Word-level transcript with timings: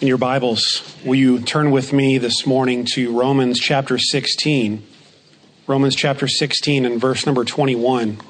In 0.00 0.06
your 0.06 0.16
Bibles, 0.16 0.96
will 1.04 1.16
you 1.16 1.40
turn 1.40 1.72
with 1.72 1.92
me 1.92 2.18
this 2.18 2.46
morning 2.46 2.84
to 2.92 3.18
Romans 3.18 3.58
chapter 3.58 3.98
16? 3.98 4.86
Romans 5.66 5.96
chapter 5.96 6.28
16 6.28 6.86
and 6.86 7.00
verse 7.00 7.26
number 7.26 7.44
21. 7.44 8.20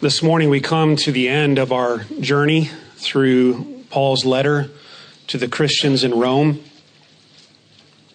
This 0.00 0.22
morning 0.22 0.50
we 0.50 0.60
come 0.60 0.94
to 0.94 1.10
the 1.10 1.28
end 1.28 1.58
of 1.58 1.72
our 1.72 2.04
journey 2.20 2.70
through 2.94 3.82
Paul's 3.90 4.24
letter 4.24 4.70
to 5.26 5.36
the 5.36 5.48
Christians 5.48 6.04
in 6.04 6.16
Rome. 6.16 6.62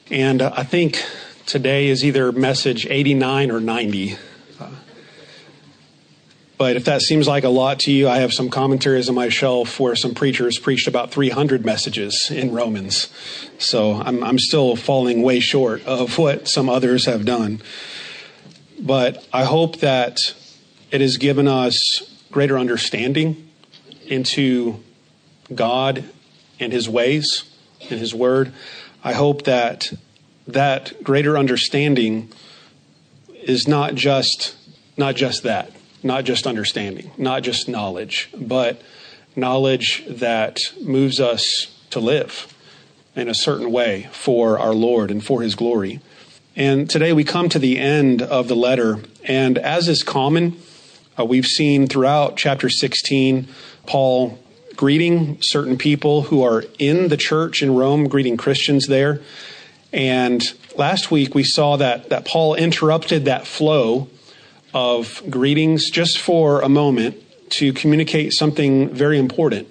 And 0.10 0.42
I 0.42 0.64
think 0.64 1.04
today 1.46 1.90
is 1.90 2.06
either 2.06 2.32
message 2.32 2.88
89 2.88 3.52
or 3.52 3.60
90. 3.60 4.18
But 6.62 6.76
if 6.76 6.86
that 6.86 7.02
seems 7.02 7.28
like 7.28 7.44
a 7.44 7.50
lot 7.50 7.80
to 7.80 7.92
you, 7.92 8.08
I 8.08 8.20
have 8.20 8.32
some 8.32 8.48
commentaries 8.48 9.10
on 9.10 9.16
my 9.16 9.30
shelf 9.30 9.80
where 9.80 9.96
some 9.96 10.14
preachers 10.14 10.60
preached 10.60 10.88
about 10.88 11.10
300 11.10 11.66
messages 11.66 12.30
in 12.30 12.52
Romans. 12.52 13.12
So 13.58 13.94
I'm, 13.94 14.24
I'm 14.24 14.38
still 14.38 14.76
falling 14.76 15.24
way 15.24 15.40
short 15.40 15.84
of 15.88 16.20
what 16.20 16.48
some 16.48 16.70
others 16.70 17.08
have 17.08 17.26
done. 17.26 17.64
But 18.80 19.28
I 19.34 19.44
hope 19.44 19.78
that 19.78 20.20
it 20.92 21.02
has 21.02 21.18
given 21.18 21.48
us 21.48 22.04
greater 22.30 22.60
understanding 22.60 23.50
into 24.06 24.84
God 25.56 26.04
and 26.60 26.72
His 26.72 26.88
ways 26.88 27.44
and 27.90 28.00
His 28.00 28.14
Word. 28.14 28.54
I 29.04 29.14
hope 29.14 29.46
that 29.46 29.94
that 30.46 31.04
greater 31.04 31.40
understanding 31.40 32.32
is 33.42 33.68
not 33.68 33.96
just 33.96 34.56
not 34.96 35.16
just 35.16 35.42
that 35.42 35.72
not 36.04 36.24
just 36.24 36.48
understanding, 36.48 37.12
not 37.18 37.44
just 37.44 37.68
knowledge, 37.68 38.30
but 38.36 38.82
knowledge 39.36 40.04
that 40.08 40.58
moves 40.82 41.20
us 41.20 41.68
to 41.90 42.00
live 42.00 42.54
in 43.16 43.28
a 43.28 43.34
certain 43.34 43.72
way 43.72 44.10
for 44.12 44.60
our 44.60 44.74
Lord 44.74 45.12
and 45.12 45.24
for 45.24 45.42
His 45.42 45.56
glory. 45.56 46.00
And 46.56 46.90
today 46.90 47.14
we 47.14 47.24
come 47.24 47.50
to 47.50 47.60
the 47.60 47.78
end 47.80 48.22
of 48.22 48.48
the 48.48 48.56
letter, 48.56 49.00
and 49.24 49.58
as 49.58 49.88
is 49.88 50.04
common, 50.04 50.58
uh, 51.18 51.26
we've 51.26 51.46
seen 51.46 51.88
throughout 51.88 52.38
chapter 52.38 52.70
16 52.70 53.48
Paul 53.86 54.40
greeting 54.76 55.38
certain 55.42 55.78
people 55.78 56.24
who 56.24 56.44
are 56.44 56.64
in 56.80 57.10
the 57.10 57.18
church 57.18 57.62
in 57.62 57.76
Rome, 57.76 58.08
greeting 58.08 58.38
Christians 58.38 58.88
there. 58.88 59.22
And 59.94 60.42
last 60.76 61.12
week 61.12 61.36
we 61.36 61.44
saw 61.44 61.78
that, 61.78 62.10
that 62.10 62.26
Paul 62.26 62.56
interrupted 62.56 63.26
that 63.26 63.46
flow 63.46 64.10
of 64.74 65.22
greetings 65.30 65.90
just 65.90 66.20
for 66.20 66.62
a 66.62 66.70
moment 66.70 67.16
to 67.52 67.74
communicate 67.74 68.34
something 68.34 68.90
very 68.90 69.20
important 69.20 69.68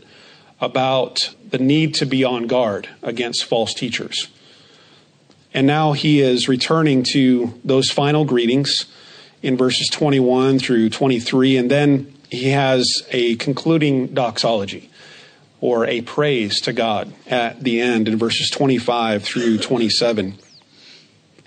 about 0.60 1.34
the 1.48 1.58
need 1.58 1.94
to 1.94 2.06
be 2.06 2.24
on 2.24 2.46
guard 2.46 2.88
against 3.02 3.44
false 3.44 3.72
teachers. 3.72 4.28
And 5.52 5.66
now 5.66 5.92
he 5.92 6.20
is 6.20 6.48
returning 6.48 7.04
to 7.12 7.58
those 7.64 7.90
final 7.90 8.24
greetings 8.24 8.86
in 9.42 9.56
verses 9.56 9.88
21 9.88 10.58
through 10.58 10.90
23, 10.90 11.56
and 11.56 11.70
then 11.70 12.14
he 12.30 12.50
has 12.50 13.02
a 13.10 13.36
concluding 13.36 14.08
doxology 14.08 14.90
or 15.60 15.86
a 15.86 16.00
praise 16.02 16.60
to 16.62 16.72
God 16.72 17.12
at 17.26 17.62
the 17.62 17.80
end 17.80 18.08
in 18.08 18.16
verses 18.16 18.50
25 18.50 19.22
through 19.22 19.58
27. 19.58 20.38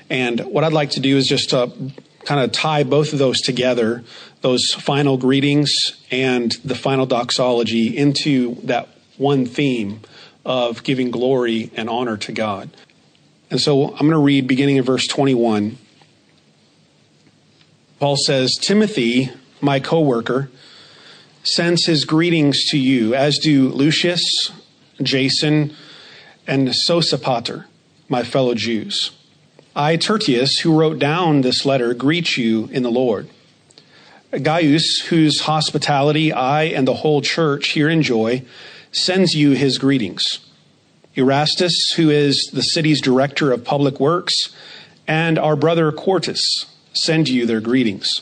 And 0.10 0.40
what 0.42 0.64
I'd 0.64 0.74
like 0.74 0.92
to 0.92 1.00
do 1.00 1.18
is 1.18 1.28
just 1.28 1.54
uh, 1.54 1.68
kind 2.26 2.42
of 2.42 2.52
tie 2.52 2.84
both 2.84 3.14
of 3.14 3.20
those 3.20 3.42
together, 3.42 4.04
those 4.42 4.74
final 4.74 5.18
greetings 5.18 5.72
and 6.12 6.52
the 6.64 6.76
final 6.76 7.06
doxology, 7.06 7.96
into 7.96 8.56
that 8.64 8.90
one 9.18 9.46
theme 9.46 10.02
of 10.46 10.84
giving 10.84 11.12
glory 11.12 11.72
and 11.76 11.90
honor 11.90 12.18
to 12.18 12.32
God. 12.32 12.70
And 13.50 13.60
so 13.62 13.90
I'm 13.90 14.00
going 14.00 14.12
to 14.12 14.18
read 14.18 14.48
beginning 14.48 14.78
in 14.78 14.84
verse 14.84 15.08
21. 15.08 15.78
Paul 18.00 18.18
says, 18.18 18.58
Timothy, 18.60 19.32
my 19.62 19.80
co 19.80 20.02
worker, 20.02 20.50
sends 21.44 21.86
his 21.86 22.06
greetings 22.06 22.70
to 22.72 22.78
you, 22.78 23.14
as 23.14 23.38
do 23.38 23.70
Lucius, 23.70 24.52
Jason, 25.02 25.74
and 26.48 26.70
Sosipater, 26.88 27.66
my 28.10 28.24
fellow 28.24 28.56
Jews. 28.56 29.12
I, 29.76 29.98
Tertius, 29.98 30.60
who 30.60 30.78
wrote 30.78 31.00
down 31.00 31.42
this 31.42 31.66
letter, 31.66 31.96
greet 31.96 32.38
you 32.38 32.70
in 32.72 32.84
the 32.84 32.92
Lord. 32.92 33.28
Gaius, 34.32 35.06
whose 35.08 35.42
hospitality 35.42 36.32
I 36.32 36.64
and 36.66 36.88
the 36.88 36.94
whole 36.94 37.22
church 37.22 37.70
here 37.70 37.90
enjoy, 37.90 38.44
sends 38.92 39.34
you 39.34 39.52
his 39.52 39.80
greetings. 39.80 40.40
Erastus, 41.16 41.94
who 41.96 42.12
is 42.12 42.52
the 42.54 42.62
city's 42.62 43.02
director 43.02 43.52
of 43.52 43.66
public 43.66 44.00
works, 44.00 44.56
and 45.08 45.40
our 45.40 45.56
brother 45.56 45.92
Quartus 45.92 46.66
send 46.94 47.28
you 47.28 47.48
their 47.48 47.62
greetings. 47.62 48.22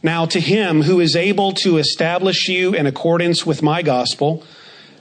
Now, 0.00 0.26
to 0.26 0.38
him 0.38 0.82
who 0.82 1.00
is 1.00 1.16
able 1.16 1.52
to 1.54 1.78
establish 1.78 2.48
you 2.48 2.72
in 2.72 2.86
accordance 2.86 3.44
with 3.44 3.62
my 3.62 3.82
gospel, 3.82 4.44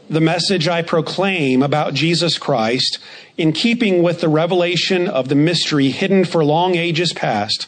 the 0.09 0.22
message 0.22 0.68
I 0.68 0.81
proclaim 0.81 1.64
about 1.64 1.94
Jesus 1.94 2.38
Christ 2.38 3.00
in 3.38 3.53
keeping 3.53 4.03
with 4.03 4.22
the 4.22 4.30
revelation 4.30 5.08
of 5.08 5.30
the 5.30 5.36
mystery 5.36 5.90
hidden 5.90 6.25
for 6.25 6.44
long 6.44 6.75
ages 6.75 7.14
past, 7.14 7.68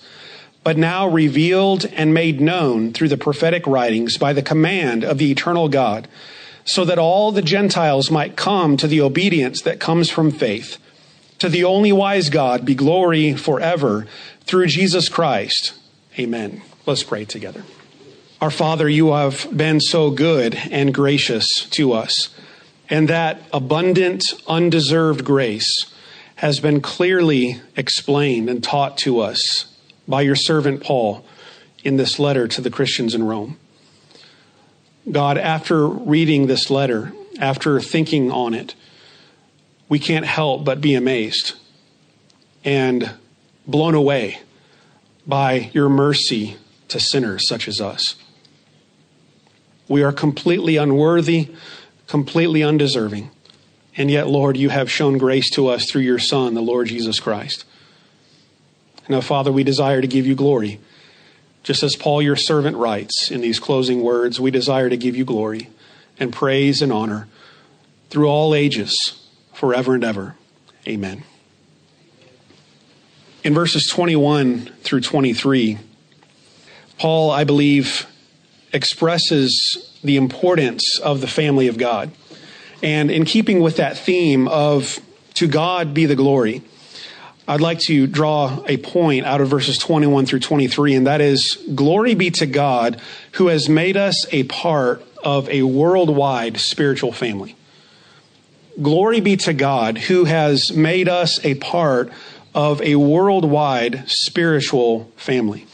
but 0.63 0.77
now 0.77 1.07
revealed 1.07 1.85
and 1.85 2.13
made 2.13 2.41
known 2.41 2.91
through 2.91 3.09
the 3.09 3.17
prophetic 3.17 3.65
writings 3.65 4.17
by 4.17 4.33
the 4.33 4.41
command 4.41 5.03
of 5.03 5.17
the 5.17 5.31
eternal 5.31 5.69
God, 5.69 6.07
so 6.65 6.83
that 6.83 6.99
all 6.99 7.31
the 7.31 7.41
Gentiles 7.41 8.11
might 8.11 8.35
come 8.35 8.75
to 8.77 8.87
the 8.87 9.01
obedience 9.01 9.61
that 9.61 9.79
comes 9.79 10.09
from 10.09 10.31
faith. 10.31 10.77
To 11.39 11.49
the 11.49 11.63
only 11.63 11.91
wise 11.91 12.29
God 12.29 12.65
be 12.65 12.75
glory 12.75 13.35
forever 13.35 14.07
through 14.41 14.67
Jesus 14.67 15.09
Christ. 15.09 15.73
Amen. 16.17 16.61
Let's 16.85 17.03
pray 17.03 17.25
together. 17.25 17.63
Our 18.45 18.51
Father, 18.51 18.87
you 18.87 19.11
have 19.11 19.47
been 19.57 19.79
so 19.81 20.11
good 20.11 20.53
and 20.69 20.93
gracious 20.93 21.67
to 21.71 21.93
us, 21.93 22.29
and 22.87 23.07
that 23.07 23.41
abundant, 23.51 24.23
undeserved 24.47 25.25
grace 25.25 25.91
has 26.35 26.59
been 26.59 26.79
clearly 26.79 27.59
explained 27.75 28.47
and 28.47 28.63
taught 28.63 28.99
to 28.99 29.19
us 29.19 29.65
by 30.07 30.21
your 30.21 30.35
servant 30.35 30.83
Paul 30.83 31.25
in 31.83 31.97
this 31.97 32.19
letter 32.19 32.47
to 32.49 32.61
the 32.61 32.69
Christians 32.69 33.15
in 33.15 33.23
Rome. 33.23 33.57
God, 35.11 35.39
after 35.39 35.87
reading 35.87 36.45
this 36.45 36.69
letter, 36.69 37.13
after 37.39 37.81
thinking 37.81 38.29
on 38.29 38.53
it, 38.53 38.75
we 39.89 39.97
can't 39.97 40.27
help 40.27 40.63
but 40.63 40.81
be 40.81 40.93
amazed 40.93 41.53
and 42.63 43.09
blown 43.65 43.95
away 43.95 44.37
by 45.25 45.71
your 45.73 45.89
mercy 45.89 46.57
to 46.89 46.99
sinners 46.99 47.47
such 47.47 47.67
as 47.67 47.81
us. 47.81 48.15
We 49.87 50.03
are 50.03 50.11
completely 50.11 50.77
unworthy, 50.77 51.49
completely 52.07 52.63
undeserving. 52.63 53.29
And 53.97 54.11
yet, 54.11 54.27
Lord, 54.27 54.57
you 54.57 54.69
have 54.69 54.91
shown 54.91 55.17
grace 55.17 55.49
to 55.51 55.67
us 55.67 55.89
through 55.89 56.01
your 56.01 56.19
Son, 56.19 56.53
the 56.53 56.61
Lord 56.61 56.87
Jesus 56.87 57.19
Christ. 57.19 57.65
Now, 59.07 59.21
Father, 59.21 59.51
we 59.51 59.63
desire 59.63 60.01
to 60.01 60.07
give 60.07 60.25
you 60.25 60.35
glory. 60.35 60.79
Just 61.63 61.83
as 61.83 61.95
Paul, 61.95 62.21
your 62.21 62.35
servant, 62.35 62.77
writes 62.77 63.31
in 63.31 63.41
these 63.41 63.59
closing 63.59 64.01
words, 64.01 64.39
we 64.39 64.51
desire 64.51 64.89
to 64.89 64.97
give 64.97 65.15
you 65.15 65.25
glory 65.25 65.69
and 66.19 66.33
praise 66.33 66.81
and 66.81 66.91
honor 66.91 67.27
through 68.09 68.27
all 68.27 68.53
ages, 68.53 69.27
forever 69.53 69.95
and 69.95 70.03
ever. 70.03 70.35
Amen. 70.87 71.23
In 73.43 73.53
verses 73.53 73.87
21 73.87 74.71
through 74.81 75.01
23, 75.01 75.77
Paul, 76.97 77.31
I 77.31 77.43
believe, 77.43 78.07
expresses 78.73 79.91
the 80.03 80.17
importance 80.17 80.99
of 80.99 81.21
the 81.21 81.27
family 81.27 81.67
of 81.67 81.77
God. 81.77 82.11
And 82.83 83.09
in 83.09 83.25
keeping 83.25 83.61
with 83.61 83.77
that 83.77 83.97
theme 83.97 84.47
of 84.47 84.99
to 85.35 85.47
God 85.47 85.93
be 85.93 86.05
the 86.05 86.15
glory, 86.15 86.61
I'd 87.47 87.61
like 87.61 87.79
to 87.81 88.07
draw 88.07 88.63
a 88.67 88.77
point 88.77 89.25
out 89.25 89.39
of 89.39 89.49
verses 89.49 89.77
21 89.77 90.25
through 90.25 90.39
23, 90.39 90.95
and 90.95 91.07
that 91.07 91.21
is 91.21 91.63
glory 91.75 92.15
be 92.15 92.31
to 92.31 92.45
God 92.47 92.99
who 93.33 93.47
has 93.47 93.69
made 93.69 93.97
us 93.97 94.25
a 94.31 94.43
part 94.43 95.03
of 95.23 95.47
a 95.49 95.61
worldwide 95.63 96.59
spiritual 96.59 97.11
family. 97.11 97.55
Glory 98.81 99.21
be 99.21 99.37
to 99.37 99.53
God 99.53 99.97
who 99.97 100.25
has 100.25 100.71
made 100.71 101.07
us 101.07 101.43
a 101.45 101.55
part 101.55 102.11
of 102.53 102.81
a 102.81 102.95
worldwide 102.95 104.05
spiritual 104.07 105.11
family. 105.15 105.67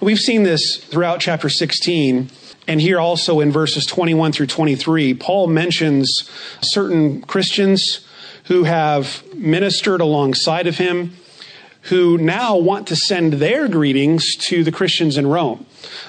We've 0.00 0.18
seen 0.18 0.44
this 0.44 0.76
throughout 0.76 1.20
chapter 1.20 1.48
16 1.48 2.30
and 2.68 2.82
here 2.82 3.00
also 3.00 3.40
in 3.40 3.50
verses 3.50 3.86
21 3.86 4.30
through 4.32 4.46
23, 4.46 5.14
Paul 5.14 5.46
mentions 5.46 6.28
certain 6.60 7.22
Christians 7.22 8.06
who 8.44 8.64
have 8.64 9.24
ministered 9.34 10.02
alongside 10.02 10.66
of 10.66 10.76
him, 10.76 11.16
who 11.82 12.18
now 12.18 12.58
want 12.58 12.86
to 12.88 12.96
send 12.96 13.34
their 13.34 13.68
greetings 13.68 14.36
to 14.36 14.62
the 14.62 14.70
Christians 14.70 15.16
in 15.16 15.26
Rome. 15.26 15.64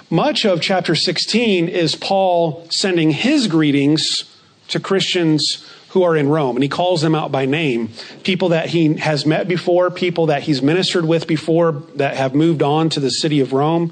Much 0.10 0.46
of 0.46 0.62
chapter 0.62 0.96
16 0.96 1.70
is 1.70 1.96
Paul 1.96 2.68
sending 2.70 3.12
his 3.12 3.48
greetings 3.48 4.26
to 4.68 4.82
Christians 4.82 5.66
who 5.90 6.04
are 6.04 6.16
in 6.16 6.30
Rome, 6.30 6.56
and 6.56 6.64
he 6.64 6.70
calls 6.70 7.02
them 7.02 7.16
out 7.16 7.32
by 7.32 7.46
name. 7.46 7.90
People 8.24 8.50
that 8.50 8.70
he 8.70 8.94
has 8.96 9.26
met 9.26 9.48
before, 9.48 9.90
people 9.90 10.28
that 10.28 10.44
he's 10.44 10.62
ministered 10.62 11.06
with 11.06 11.28
before 11.28 11.84
that 11.96 12.16
have 12.16 12.36
moved 12.36 12.62
on 12.62 12.90
to 12.90 13.00
the 13.00 13.10
city 13.10 13.40
of 13.40 13.54
Rome, 13.54 13.92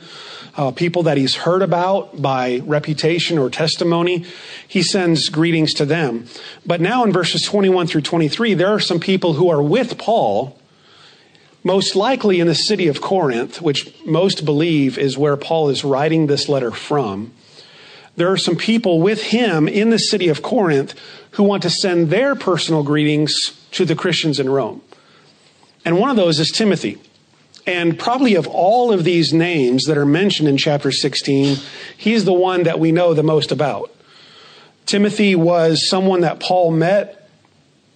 uh, 0.56 0.72
people 0.72 1.04
that 1.04 1.18
he's 1.18 1.36
heard 1.36 1.62
about 1.62 2.22
by 2.22 2.62
reputation 2.66 3.38
or 3.38 3.50
testimony. 3.50 4.26
He 4.68 4.82
sends 4.82 5.30
greetings 5.30 5.74
to 5.76 5.86
them. 5.86 6.26
But 6.66 6.82
now 6.82 7.04
in 7.04 7.12
verses 7.12 7.44
21 7.44 7.88
through 7.88 8.02
23, 8.02 8.56
there 8.56 8.70
are 8.70 8.80
some 8.80 9.00
people 9.00 9.34
who 9.34 9.50
are 9.50 9.62
with 9.62 9.98
Paul 9.98 10.60
most 11.64 11.96
likely 11.96 12.40
in 12.40 12.48
the 12.48 12.56
city 12.56 12.88
of 12.88 13.02
Corinth, 13.02 13.62
which 13.62 13.94
most 14.06 14.46
believe 14.46 14.98
is 14.98 15.18
where 15.18 15.36
Paul 15.36 15.70
is 15.70 15.84
writing 15.84 16.28
this 16.28 16.48
letter 16.48 16.72
from, 16.72 17.34
there 18.18 18.32
are 18.32 18.38
some 18.38 18.56
people 18.56 19.00
with 19.00 19.22
him 19.22 19.68
in 19.68 19.92
the 19.92 20.00
city 20.00 20.28
of 20.28 20.42
Corinth 20.42 20.96
who 21.32 21.44
want 21.44 21.64
to 21.64 21.70
send 21.70 22.10
their 22.10 22.36
personal 22.36 22.84
greetings 22.84 23.52
to 23.72 23.86
the 23.86 23.96
Christians 23.96 24.40
in 24.40 24.50
Rome. 24.50 24.82
And 25.86 26.00
one 26.00 26.10
of 26.10 26.16
those 26.16 26.40
is 26.40 26.52
Timothy. 26.52 27.00
And 27.68 27.98
probably 27.98 28.36
of 28.36 28.48
all 28.48 28.92
of 28.92 29.04
these 29.04 29.34
names 29.34 29.86
that 29.86 29.98
are 29.98 30.06
mentioned 30.06 30.50
in 30.50 30.58
chapter 30.58 30.92
16, 30.92 31.58
he's 31.96 32.26
the 32.26 32.34
one 32.34 32.64
that 32.64 32.80
we 32.80 32.92
know 32.92 33.14
the 33.14 33.24
most 33.24 33.52
about. 33.52 33.94
Timothy 34.88 35.36
was 35.36 35.88
someone 35.88 36.22
that 36.22 36.40
Paul 36.40 36.72
met 36.72 37.30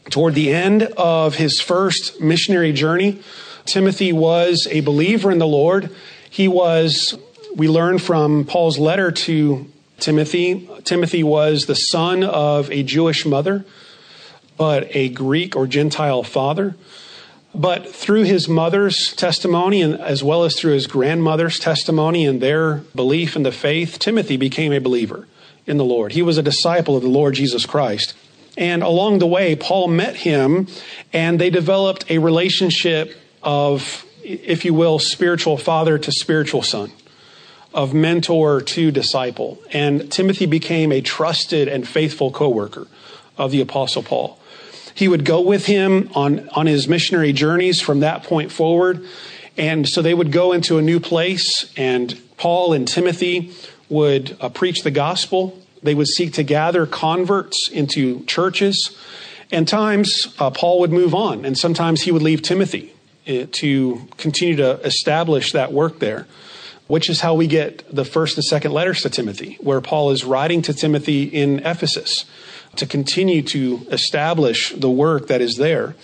toward 0.10 0.36
the 0.36 0.54
end 0.54 0.84
of 0.84 1.36
his 1.36 1.60
first 1.60 2.22
missionary 2.22 2.74
journey. 2.74 3.24
Timothy 3.66 4.14
was 4.14 4.68
a 4.70 4.82
believer 4.82 5.32
in 5.32 5.40
the 5.40 5.48
Lord. 5.48 5.96
He 6.30 6.48
was, 6.48 7.18
we 7.56 7.68
learn 7.68 7.98
from 7.98 8.46
Paul's 8.46 8.78
letter 8.78 9.12
to 9.12 9.72
Timothy, 10.02 10.70
Timothy 10.84 11.24
was 11.24 11.66
the 11.66 11.76
son 11.76 12.24
of 12.24 12.70
a 12.72 12.84
Jewish 12.84 13.26
mother, 13.26 13.66
but 14.58 14.94
a 14.96 15.10
Greek 15.10 15.56
or 15.56 15.68
Gentile 15.68 16.24
father. 16.24 16.76
But 17.54 17.94
through 17.94 18.24
his 18.24 18.48
mother's 18.48 19.14
testimony, 19.14 19.82
and 19.82 20.00
as 20.00 20.24
well 20.24 20.44
as 20.44 20.56
through 20.56 20.74
his 20.74 20.88
grandmother's 20.88 21.60
testimony 21.60 22.26
and 22.26 22.42
their 22.42 22.76
belief 22.96 23.36
in 23.36 23.44
the 23.44 23.52
faith, 23.52 24.00
Timothy 24.00 24.38
became 24.38 24.72
a 24.72 24.80
believer 24.80 25.28
in 25.66 25.78
the 25.78 25.86
Lord. 25.86 26.14
He 26.14 26.22
was 26.22 26.38
a 26.38 26.44
disciple 26.44 26.96
of 26.96 27.04
the 27.04 27.10
Lord 27.10 27.36
Jesus 27.36 27.66
Christ. 27.66 28.14
And 28.58 28.84
along 28.84 29.20
the 29.20 29.28
way, 29.28 29.56
Paul 29.56 29.88
met 29.88 30.16
him 30.16 30.68
and 31.14 31.40
they 31.40 31.50
developed 31.50 32.10
a 32.10 32.18
relationship 32.18 33.16
of, 33.44 34.06
if 34.24 34.66
you 34.66 34.74
will, 34.74 35.00
spiritual 35.00 35.58
father 35.58 35.98
to 35.98 36.12
spiritual 36.12 36.62
son, 36.62 36.92
of 37.74 37.94
mentor 37.94 38.62
to 38.62 38.92
disciple. 38.92 39.58
And 39.72 40.12
Timothy 40.12 40.46
became 40.46 40.92
a 40.92 41.02
trusted 41.02 41.68
and 41.68 41.88
faithful 41.88 42.32
co 42.32 42.50
worker 42.50 42.88
of 43.38 43.52
the 43.52 43.62
Apostle 43.62 44.04
Paul. 44.04 44.40
He 44.94 45.08
would 45.08 45.26
go 45.26 45.42
with 45.42 45.66
him 45.66 46.10
on, 46.14 46.50
on 46.50 46.68
his 46.68 46.88
missionary 46.88 47.34
journeys 47.34 47.80
from 47.80 48.02
that 48.02 48.24
point 48.24 48.52
forward. 48.52 49.06
And 49.58 49.88
so 49.88 50.02
they 50.02 50.14
would 50.14 50.32
go 50.32 50.54
into 50.54 50.78
a 50.78 50.82
new 50.82 51.00
place, 51.00 51.72
and 51.76 52.20
Paul 52.38 52.74
and 52.74 52.88
Timothy 52.88 53.52
would 53.90 54.38
uh, 54.40 54.50
preach 54.50 54.84
the 54.84 54.92
gospel. 54.92 55.62
They 55.84 55.94
would 55.94 56.08
seek 56.08 56.34
to 56.34 56.44
gather 56.44 56.86
converts 56.86 57.70
into 57.70 58.24
churches. 58.26 58.98
And 59.52 59.68
times 59.68 60.34
uh, 60.40 60.50
Paul 60.52 60.80
would 60.80 60.92
move 60.92 61.14
on, 61.14 61.44
and 61.46 61.58
sometimes 61.58 62.04
he 62.04 62.12
would 62.12 62.22
leave 62.22 62.42
Timothy 62.42 62.94
to 63.26 64.08
continue 64.18 64.56
to 64.56 64.80
establish 64.82 65.52
that 65.52 65.72
work 65.72 66.00
there, 66.00 66.28
which 66.92 67.10
is 67.10 67.22
how 67.22 67.34
we 67.34 67.48
get 67.48 67.86
the 67.90 68.04
first 68.04 68.36
and 68.36 68.44
second 68.44 68.74
letters 68.74 69.02
to 69.02 69.10
Timothy, 69.10 69.58
where 69.62 69.80
Paul 69.80 70.12
is 70.12 70.26
writing 70.26 70.62
to 70.64 70.74
Timothy 70.74 71.24
in 71.24 71.60
Ephesus 71.60 72.26
to 72.76 72.86
continue 72.86 73.42
to 73.44 73.88
establish 73.92 74.74
the 74.74 74.90
work 74.90 75.28
that 75.28 75.40
is 75.40 75.56
there. 75.56 75.96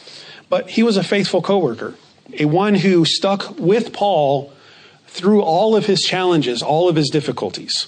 But 0.48 0.70
he 0.70 0.84
was 0.84 0.96
a 0.96 1.04
faithful 1.04 1.42
coworker, 1.42 1.96
a 2.40 2.46
one 2.46 2.74
who 2.74 3.04
stuck 3.04 3.60
with 3.60 3.92
Paul 3.92 4.54
through 5.08 5.42
all 5.42 5.76
of 5.76 5.88
his 5.88 6.04
challenges, 6.06 6.64
all 6.64 6.88
of 6.88 6.96
his 6.96 7.10
difficulties, 7.10 7.88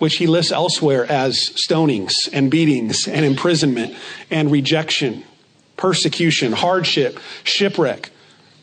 which 0.00 0.16
he 0.16 0.26
lists 0.26 0.50
elsewhere 0.50 1.06
as 1.06 1.50
stonings 1.50 2.14
and 2.32 2.50
beatings 2.50 3.06
and 3.06 3.24
imprisonment 3.24 3.94
and 4.28 4.50
rejection, 4.50 5.22
persecution, 5.76 6.50
hardship, 6.50 7.20
shipwreck. 7.44 8.10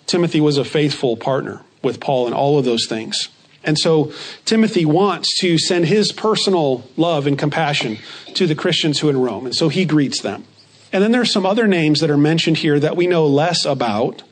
Timothy 0.08 0.42
was 0.42 0.58
a 0.58 0.66
faithful 0.66 1.16
partner 1.16 1.62
with 1.82 2.02
Paul 2.02 2.28
in 2.28 2.34
all 2.34 2.60
of 2.60 2.66
those 2.66 2.86
things. 2.90 3.30
And 3.64 3.78
so 3.78 4.12
Timothy 4.46 4.86
wants 4.86 5.40
to 5.40 5.58
send 5.58 5.86
his 5.86 6.12
personal 6.12 6.84
love 6.98 7.28
and 7.28 7.38
compassion 7.38 8.00
to 8.34 8.48
the 8.48 8.56
Christians 8.56 9.00
who 9.00 9.08
are 9.08 9.12
in 9.12 9.22
Rome. 9.22 9.46
And 9.46 9.56
so 9.56 9.70
he 9.70 9.86
greets 9.86 10.22
them. 10.22 10.46
And 10.92 11.04
then 11.04 11.12
there's 11.12 11.32
some 11.32 11.46
other 11.46 11.68
names 11.68 12.00
that 12.02 12.10
are 12.10 12.18
mentioned 12.18 12.58
here 12.58 12.80
that 12.80 12.98
we 12.98 13.08
know 13.08 13.26
less 13.26 13.64
about, 13.66 14.24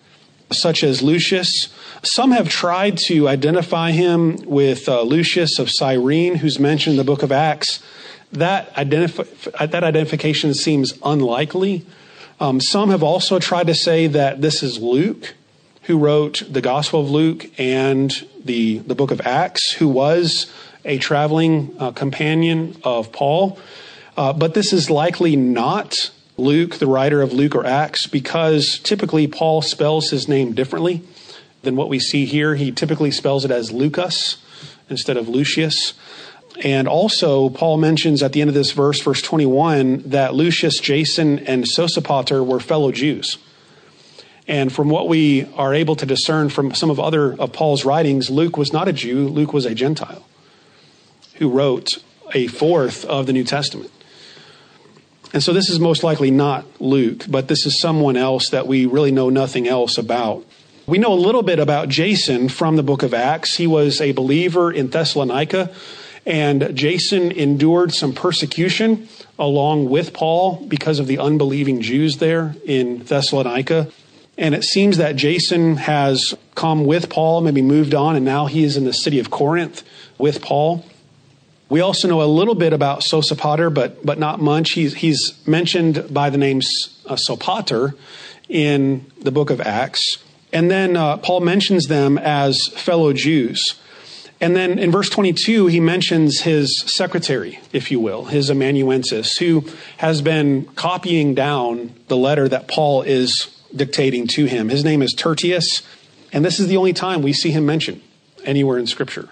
such 0.52 0.84
as 0.84 1.02
Lucius. 1.02 1.70
Some 2.04 2.32
have 2.32 2.50
tried 2.50 2.98
to 3.06 3.28
identify 3.28 3.92
him 3.92 4.38
with 4.46 4.90
uh, 4.90 5.04
Lucius 5.04 5.60
of 5.60 5.70
Cyrene, 5.70 6.36
who's 6.36 6.60
mentioned 6.60 6.94
in 6.94 6.98
the 6.98 7.04
book 7.04 7.24
of 7.24 7.32
Acts. 7.32 7.82
That, 8.32 8.74
identif- 8.76 9.52
that 9.72 9.84
identification 9.84 10.54
seems 10.54 10.94
unlikely. 11.04 11.86
Um, 12.40 12.60
some 12.60 12.90
have 12.90 13.04
also 13.04 13.40
tried 13.40 13.68
to 13.68 13.76
say 13.76 14.08
that 14.08 14.42
this 14.42 14.64
is 14.64 14.80
Luke 14.80 15.36
who 15.90 15.98
wrote 15.98 16.44
the 16.48 16.62
Gospel 16.62 17.02
of 17.02 17.10
Luke 17.10 17.50
and 17.58 18.12
the, 18.46 18.78
the 18.78 18.94
book 18.94 19.10
of 19.10 19.22
Acts, 19.22 19.72
who 19.72 19.88
was 19.88 20.46
a 20.86 21.00
traveling 21.00 21.76
uh, 21.80 21.90
companion 21.94 22.80
of 22.84 23.12
Paul. 23.12 23.58
Uh, 24.16 24.32
but 24.32 24.54
this 24.54 24.72
is 24.72 24.92
likely 24.92 25.36
not 25.36 26.12
Luke, 26.38 26.76
the 26.76 26.86
writer 26.86 27.24
of 27.24 27.34
Luke 27.34 27.56
or 27.56 27.66
Acts, 27.66 28.06
because 28.06 28.78
typically 28.84 29.26
Paul 29.26 29.64
spells 29.64 30.12
his 30.12 30.28
name 30.28 30.54
differently 30.54 31.02
than 31.64 31.76
what 31.76 31.90
we 31.90 31.98
see 32.00 32.26
here. 32.26 32.54
He 32.54 32.72
typically 32.72 33.10
spells 33.10 33.44
it 33.44 33.50
as 33.50 33.72
Lucas 33.72 34.38
instead 34.92 35.18
of 35.18 35.28
Lucius. 35.28 35.96
And 36.64 36.88
also, 36.88 37.50
Paul 37.50 37.78
mentions 37.78 38.22
at 38.22 38.34
the 38.34 38.42
end 38.42 38.50
of 38.50 38.54
this 38.54 38.74
verse, 38.74 39.02
verse 39.02 39.24
21, 39.24 40.04
that 40.12 40.36
Lucius, 40.36 40.80
Jason, 40.80 41.40
and 41.40 41.64
Sosipater 41.64 42.46
were 42.46 42.60
fellow 42.60 42.92
Jews. 42.92 43.40
And 44.50 44.74
from 44.74 44.90
what 44.90 45.08
we 45.08 45.46
are 45.56 45.76
able 45.76 45.96
to 45.96 46.08
discern 46.08 46.50
from 46.50 46.74
some 46.74 46.90
of 46.90 47.00
other 47.00 47.40
of 47.40 47.54
Paul's 47.54 47.86
writings, 47.86 48.32
Luke 48.32 48.58
was 48.58 48.74
not 48.74 48.88
a 48.88 48.94
Jew, 48.94 49.28
Luke 49.28 49.54
was 49.54 49.66
a 49.66 49.76
Gentile 49.76 50.26
who 51.36 51.52
wrote 51.52 52.04
a 52.34 52.48
fourth 52.48 53.06
of 53.06 53.28
the 53.28 53.32
New 53.32 53.44
Testament. 53.44 53.92
And 55.34 55.44
so 55.44 55.54
this 55.54 55.70
is 55.70 55.80
most 55.80 56.04
likely 56.04 56.32
not 56.32 56.66
Luke, 56.82 57.26
but 57.30 57.48
this 57.48 57.68
is 57.68 57.80
someone 57.80 58.18
else 58.18 58.50
that 58.50 58.66
we 58.66 58.88
really 58.88 59.12
know 59.12 59.30
nothing 59.30 59.68
else 59.68 60.00
about. 60.00 60.44
We 60.88 60.98
know 60.98 61.14
a 61.14 61.26
little 61.28 61.44
bit 61.44 61.60
about 61.60 61.88
Jason 61.88 62.50
from 62.50 62.76
the 62.76 62.82
book 62.82 63.04
of 63.04 63.14
Acts. 63.14 63.56
He 63.56 63.68
was 63.68 64.02
a 64.02 64.14
believer 64.14 64.72
in 64.72 64.90
Thessalonica, 64.90 65.72
and 66.26 66.76
Jason 66.76 67.32
endured 67.32 67.94
some 67.94 68.14
persecution 68.14 69.08
along 69.38 69.92
with 69.92 70.12
Paul 70.12 70.66
because 70.68 70.98
of 70.98 71.06
the 71.06 71.20
unbelieving 71.20 71.82
Jews 71.82 72.18
there 72.18 72.56
in 72.66 73.04
Thessalonica. 73.04 73.92
And 74.40 74.56
it 74.56 74.64
seems 74.64 74.96
that 74.98 75.18
Jason 75.18 75.76
has 75.76 76.34
come 76.56 76.86
with 76.86 77.10
Paul, 77.10 77.42
maybe 77.42 77.62
moved 77.62 77.94
on, 77.94 78.16
and 78.16 78.24
now 78.24 78.46
he 78.46 78.64
is 78.64 78.78
in 78.78 78.86
the 78.86 78.94
city 78.94 79.20
of 79.20 79.30
Corinth 79.30 79.84
with 80.18 80.42
Paul. 80.42 80.86
We 81.68 81.82
also 81.82 82.08
know 82.08 82.22
a 82.22 82.24
little 82.24 82.56
bit 82.56 82.72
about 82.72 83.02
Sosipater, 83.02 83.72
but, 83.72 84.06
but 84.06 84.18
not 84.18 84.40
much. 84.40 84.72
He's, 84.72 84.94
he's 84.96 85.38
mentioned 85.46 86.14
by 86.14 86.30
the 86.30 86.38
name 86.38 86.62
uh, 87.06 87.18
Sopater 87.18 87.96
in 88.48 89.06
the 89.22 89.30
book 89.30 89.50
of 89.50 89.60
Acts. 89.60 90.20
And 90.54 90.72
then 90.72 90.96
uh, 90.96 91.18
Paul 91.18 91.42
mentions 91.42 91.88
them 91.88 92.18
as 92.18 92.70
fellow 92.70 93.12
Jews. 93.12 93.76
And 94.40 94.56
then 94.56 94.80
in 94.80 94.90
verse 94.90 95.10
22, 95.10 95.68
he 95.68 95.82
mentions 95.82 96.40
his 96.40 96.82
secretary, 96.88 97.60
if 97.74 97.92
you 97.92 98.00
will, 98.00 98.24
his 98.24 98.50
amanuensis, 98.50 99.38
who 99.38 99.66
has 99.98 100.22
been 100.22 100.64
copying 100.76 101.36
down 101.36 101.94
the 102.08 102.16
letter 102.16 102.48
that 102.48 102.70
Paul 102.70 103.02
is 103.02 103.54
dictating 103.76 104.28
to 104.28 104.46
him. 104.46 104.70
His 104.70 104.84
name 104.84 105.02
is 105.02 105.14
Tertius, 105.14 105.82
and 106.32 106.44
this 106.44 106.60
is 106.60 106.68
the 106.68 106.78
only 106.78 106.94
time 106.94 107.22
we 107.22 107.34
see 107.34 107.52
him 107.52 107.66
mentioned 107.66 108.02
anywhere 108.44 108.78
in 108.78 108.88
Scripture. 108.88 109.30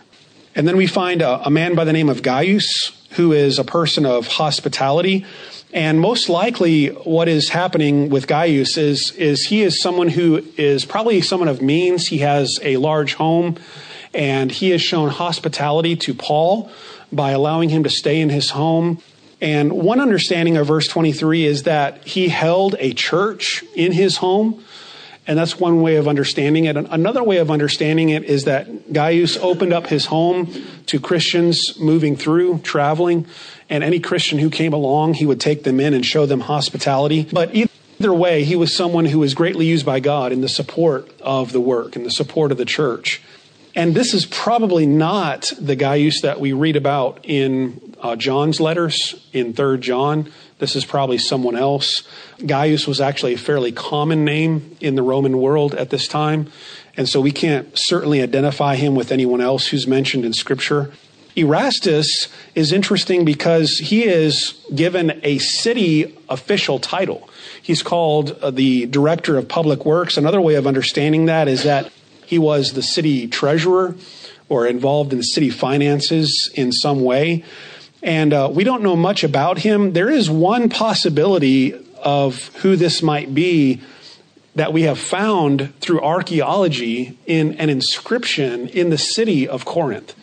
And 0.56 0.68
then 0.68 0.78
we 0.78 0.88
find 0.88 1.22
a, 1.22 1.46
a 1.46 1.50
man 1.50 1.76
by 1.76 1.84
the 1.84 1.94
name 1.94 2.10
of 2.10 2.24
Gaius, 2.24 2.92
who 3.12 3.32
is 3.32 3.60
a 3.60 3.64
person 3.64 4.06
of 4.06 4.28
hospitality. 4.28 5.26
And 5.74 6.00
most 6.00 6.30
likely, 6.30 6.88
what 6.88 7.28
is 7.28 7.50
happening 7.50 8.10
with 8.10 8.28
Gaius 8.28 8.78
is, 8.78 9.12
is 9.12 9.46
he 9.46 9.62
is 9.62 9.82
someone 9.82 10.08
who 10.08 10.44
is 10.58 10.86
probably 10.86 11.22
someone 11.22 11.50
of 11.50 11.62
means. 11.62 12.08
He 12.08 12.20
has 12.20 12.60
a 12.64 12.78
large 12.78 13.14
home, 13.16 13.58
and 14.14 14.52
he 14.52 14.72
has 14.72 14.82
shown 14.82 15.10
hospitality 15.10 15.96
to 15.98 16.14
Paul 16.14 16.72
by 17.12 17.32
allowing 17.32 17.70
him 17.70 17.84
to 17.84 17.90
stay 17.90 18.20
in 18.20 18.30
his 18.30 18.50
home. 18.52 19.02
And 19.40 19.74
one 19.74 20.00
understanding 20.00 20.58
of 20.58 20.68
verse 20.68 20.88
23 20.88 21.46
is 21.46 21.64
that 21.64 22.06
he 22.08 22.30
held 22.30 22.76
a 22.80 22.94
church 22.94 23.64
in 23.76 23.92
his 23.92 24.18
home. 24.18 24.64
And 25.28 25.38
that's 25.38 25.60
one 25.60 25.82
way 25.82 25.98
of 25.98 26.08
understanding 26.08 26.66
it. 26.66 26.78
Another 26.78 27.22
way 27.22 27.38
of 27.38 27.52
understanding 27.52 28.10
it 28.10 28.24
is 28.24 28.46
that 28.46 28.94
Gaius 28.94 29.36
opened 29.38 29.74
up 29.74 29.88
his 29.88 30.06
home 30.06 30.48
to 30.86 31.02
Christians 31.02 31.78
moving 31.78 32.16
through, 32.16 32.60
traveling, 32.60 33.28
and 33.70 33.84
any 33.84 34.00
Christian 34.00 34.40
who 34.40 34.50
came 34.50 34.72
along, 34.72 35.16
he 35.16 35.26
would 35.26 35.42
take 35.42 35.64
them 35.64 35.82
in 35.82 35.94
and 35.94 36.06
show 36.06 36.26
them 36.26 36.40
hospitality. 36.40 37.28
But 37.32 37.54
either 37.54 38.14
way, 38.14 38.46
he 38.46 38.56
was 38.56 38.74
someone 38.74 39.04
who 39.04 39.20
was 39.20 39.34
greatly 39.34 39.66
used 39.66 39.86
by 39.86 40.00
God 40.00 40.32
in 40.32 40.40
the 40.40 40.48
support 40.48 41.12
of 41.20 41.52
the 41.52 41.60
work 41.60 41.98
and 41.98 42.06
the 42.06 42.12
support 42.12 42.54
of 42.54 42.58
the 42.58 42.66
church. 42.66 43.22
And 43.78 43.94
this 43.94 44.16
is 44.16 44.26
probably 44.26 44.88
not 44.88 45.54
the 45.62 45.76
Gaius 45.76 46.22
that 46.22 46.40
we 46.40 46.52
read 46.52 46.76
about 46.76 47.20
in 47.22 47.96
uh, 48.02 48.16
John's 48.16 48.60
letters 48.60 49.24
in 49.34 49.54
3rd 49.54 49.82
John. 49.82 50.32
This 50.58 50.76
is 50.76 50.84
probably 50.84 51.20
someone 51.20 51.56
else. 51.56 52.02
Gaius 52.44 52.88
was 52.88 53.00
actually 53.00 53.36
a 53.36 53.38
fairly 53.38 53.72
common 53.72 54.26
name 54.26 54.76
in 54.82 54.96
the 54.96 55.04
Roman 55.04 55.38
world 55.38 55.76
at 55.76 55.92
this 55.92 56.08
time. 56.08 56.52
And 56.98 57.08
so 57.08 57.22
we 57.22 57.32
can't 57.32 57.70
certainly 57.78 58.20
identify 58.20 58.78
him 58.78 58.96
with 58.96 59.12
anyone 59.12 59.42
else 59.42 59.68
who's 59.68 59.86
mentioned 59.86 60.26
in 60.26 60.34
Scripture. 60.34 60.92
Erastus 61.36 62.30
is 62.56 62.72
interesting 62.72 63.26
because 63.26 63.78
he 63.78 64.06
is 64.06 64.60
given 64.74 65.20
a 65.22 65.38
city 65.38 66.18
official 66.30 66.80
title. 66.80 67.30
He's 67.62 67.84
called 67.84 68.32
uh, 68.42 68.50
the 68.50 68.88
Director 68.88 69.38
of 69.38 69.48
Public 69.48 69.86
Works. 69.86 70.18
Another 70.18 70.42
way 70.42 70.56
of 70.56 70.66
understanding 70.66 71.28
that 71.28 71.48
is 71.48 71.62
that 71.62 71.92
he 72.28 72.38
was 72.38 72.74
the 72.74 72.84
city 72.84 73.26
treasurer 73.26 73.96
or 74.50 74.68
involved 74.68 75.14
in 75.14 75.24
city 75.24 75.50
finances 75.50 76.52
in 76.54 76.74
some 76.74 77.02
way. 77.02 77.46
And 78.04 78.34
uh, 78.34 78.50
we 78.54 78.66
don't 78.66 78.84
know 78.84 78.98
much 78.98 79.24
about 79.24 79.60
him. 79.60 79.94
There 79.94 80.10
is 80.10 80.30
one 80.30 80.70
possibility 80.70 81.74
of 82.04 82.54
who 82.58 82.76
this 82.76 83.02
might 83.02 83.34
be 83.34 83.82
that 84.56 84.74
we 84.74 84.84
have 84.84 85.00
found 85.00 85.74
through 85.80 86.02
archaeology 86.02 87.18
in 87.26 87.54
an 87.54 87.70
inscription 87.70 88.68
in 88.68 88.90
the 88.90 88.98
city 88.98 89.48
of 89.48 89.64
Corinth. 89.64 90.14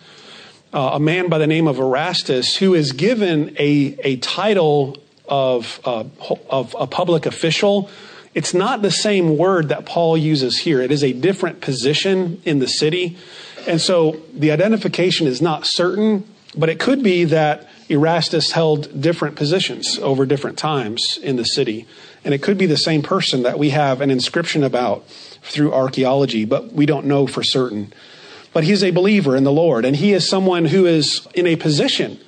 Uh, 0.74 0.90
a 0.94 1.00
man 1.00 1.30
by 1.30 1.38
the 1.38 1.46
name 1.46 1.66
of 1.66 1.78
Erastus 1.78 2.56
who 2.56 2.74
is 2.74 2.92
given 2.92 3.56
a, 3.58 3.96
a 4.04 4.16
title 4.16 4.98
of, 5.26 5.80
uh, 5.84 6.04
of 6.50 6.76
a 6.78 6.86
public 6.86 7.24
official. 7.24 7.88
It's 8.34 8.52
not 8.52 8.82
the 8.82 8.90
same 8.90 9.38
word 9.38 9.68
that 9.68 9.86
Paul 9.86 10.16
uses 10.18 10.58
here. 10.58 10.80
It 10.80 10.90
is 10.90 11.04
a 11.04 11.12
different 11.12 11.60
position 11.60 12.42
in 12.44 12.58
the 12.58 12.66
city. 12.66 13.16
And 13.66 13.80
so 13.80 14.20
the 14.32 14.50
identification 14.50 15.26
is 15.26 15.40
not 15.40 15.66
certain, 15.66 16.24
but 16.56 16.68
it 16.68 16.80
could 16.80 17.02
be 17.02 17.24
that 17.24 17.68
Erastus 17.88 18.52
held 18.52 19.00
different 19.00 19.36
positions 19.36 19.98
over 19.98 20.26
different 20.26 20.58
times 20.58 21.18
in 21.22 21.36
the 21.36 21.44
city. 21.44 21.86
And 22.24 22.34
it 22.34 22.42
could 22.42 22.58
be 22.58 22.66
the 22.66 22.76
same 22.76 23.02
person 23.02 23.42
that 23.42 23.58
we 23.58 23.70
have 23.70 24.00
an 24.00 24.10
inscription 24.10 24.64
about 24.64 25.06
through 25.42 25.72
archaeology, 25.72 26.44
but 26.44 26.72
we 26.72 26.86
don't 26.86 27.06
know 27.06 27.26
for 27.26 27.42
certain. 27.42 27.92
But 28.52 28.64
he's 28.64 28.82
a 28.82 28.90
believer 28.90 29.36
in 29.36 29.44
the 29.44 29.52
Lord, 29.52 29.84
and 29.84 29.96
he 29.96 30.12
is 30.12 30.28
someone 30.28 30.66
who 30.66 30.86
is 30.86 31.26
in 31.34 31.46
a 31.46 31.56
position 31.56 32.18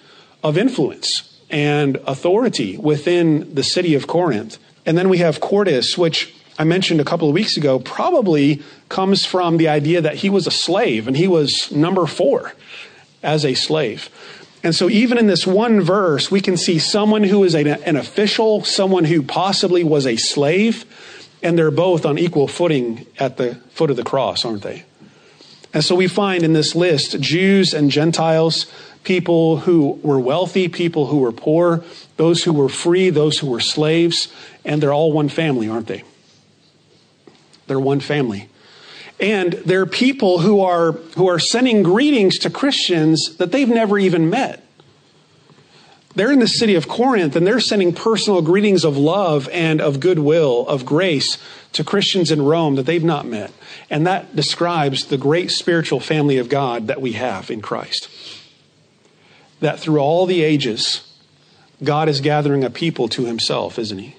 of 0.45 0.59
influence 0.59 1.41
and 1.49 1.97
authority 2.07 2.77
within 2.77 3.55
the 3.55 3.63
city 3.63 3.95
of 3.95 4.07
Corinth. 4.07 4.59
And 4.87 4.97
then 4.97 5.09
we 5.09 5.19
have 5.19 5.41
Quartus, 5.41 5.99
which 5.99 6.33
I 6.59 6.65
mentioned 6.65 7.01
a 7.01 7.05
couple 7.05 7.29
of 7.29 7.35
weeks 7.35 7.57
ago, 7.57 7.81
probably 7.81 8.63
comes 8.89 9.27
from 9.27 9.57
the 9.57 9.69
idea 9.69 10.01
that 10.01 10.17
he 10.17 10.31
was 10.31 10.47
a 10.47 10.51
slave 10.51 11.09
and 11.09 11.17
he 11.17 11.29
was 11.29 11.71
number 11.73 12.07
four 12.07 12.55
as 13.23 13.45
a 13.45 13.55
slave. 13.55 14.09
And 14.63 14.75
so, 14.75 14.89
even 14.89 15.19
in 15.19 15.27
this 15.27 15.47
one 15.47 15.81
verse, 15.81 16.31
we 16.31 16.41
can 16.41 16.57
see 16.57 16.79
someone 16.79 17.23
who 17.23 17.45
is 17.45 17.55
a, 17.55 17.87
an 17.87 17.97
official, 17.97 18.65
someone 18.65 19.05
who 19.05 19.23
possibly 19.23 19.85
was 19.85 20.07
a 20.07 20.17
slave, 20.17 20.85
and 21.43 21.59
they're 21.59 21.71
both 21.71 22.07
on 22.07 22.19
equal 22.19 22.49
footing 22.49 23.07
at 23.19 23.37
the 23.37 23.57
foot 23.71 23.91
of 23.91 23.97
the 23.97 24.03
cross, 24.03 24.45
aren't 24.45 24.63
they? 24.63 24.85
And 25.73 25.85
so, 25.85 25.95
we 25.95 26.09
find 26.09 26.43
in 26.43 26.53
this 26.53 26.75
list 26.75 27.21
Jews 27.21 27.75
and 27.75 27.91
Gentiles, 27.91 28.67
people 29.07 29.59
who 29.59 29.93
were 30.03 30.19
wealthy, 30.19 30.69
people 30.69 31.07
who 31.07 31.19
were 31.19 31.31
poor, 31.31 31.85
those 32.17 32.43
who 32.43 32.53
were 32.53 32.69
free, 32.69 33.09
those 33.09 33.39
who 33.39 33.47
were 33.47 33.61
slaves, 33.61 34.29
and 34.65 34.83
they're 34.83 34.93
all 34.93 35.13
one 35.13 35.29
family, 35.29 35.69
aren't 35.69 35.87
they? 35.87 36.03
They're 37.69 37.81
one 37.81 38.01
family. 38.01 38.49
And 39.21 39.53
there 39.53 39.81
are 39.81 39.87
people 39.87 40.41
who 40.41 40.61
are, 40.61 40.93
who 41.17 41.29
are 41.29 41.39
sending 41.39 41.85
greetings 41.85 42.39
to 42.41 42.51
Christians 42.51 43.37
that 43.37 43.53
they've 43.53 43.69
never 43.69 43.97
even 43.97 44.29
met. 44.29 44.65
They're 46.17 46.33
in 46.33 46.41
the 46.41 46.49
city 46.49 46.75
of 46.75 46.89
Corinth 46.89 47.37
and 47.37 47.47
they're 47.47 47.61
sending 47.61 47.93
personal 47.93 48.43
greetings 48.43 48.85
of 48.85 48.97
love 48.97 49.49
and 49.53 49.81
of 49.81 50.01
goodwill, 50.01 50.67
of 50.67 50.85
grace 50.85 51.39
to 51.75 51.85
Christians 51.85 52.31
in 52.33 52.43
Rome 52.43 52.75
that 52.75 52.87
they've 52.87 53.05
not 53.05 53.27
met. 53.27 53.53
And 53.89 54.07
that 54.07 54.35
describes 54.35 55.05
the 55.05 55.19
great 55.19 55.51
spiritual 55.51 56.01
family 56.01 56.39
of 56.39 56.49
God 56.49 56.89
that 56.89 57.01
we 57.01 57.13
have 57.13 57.51
in 57.51 57.61
Christ. 57.61 58.09
That 59.67 59.81
through 59.81 59.99
all 59.99 60.27
the 60.27 60.45
ages, 60.45 61.03
God 61.83 62.09
is 62.09 62.21
gathering 62.21 62.63
a 62.63 62.71
people 62.71 63.09
to 63.09 63.27
himself, 63.27 63.81
isn't 63.81 63.99
he? 63.99 64.15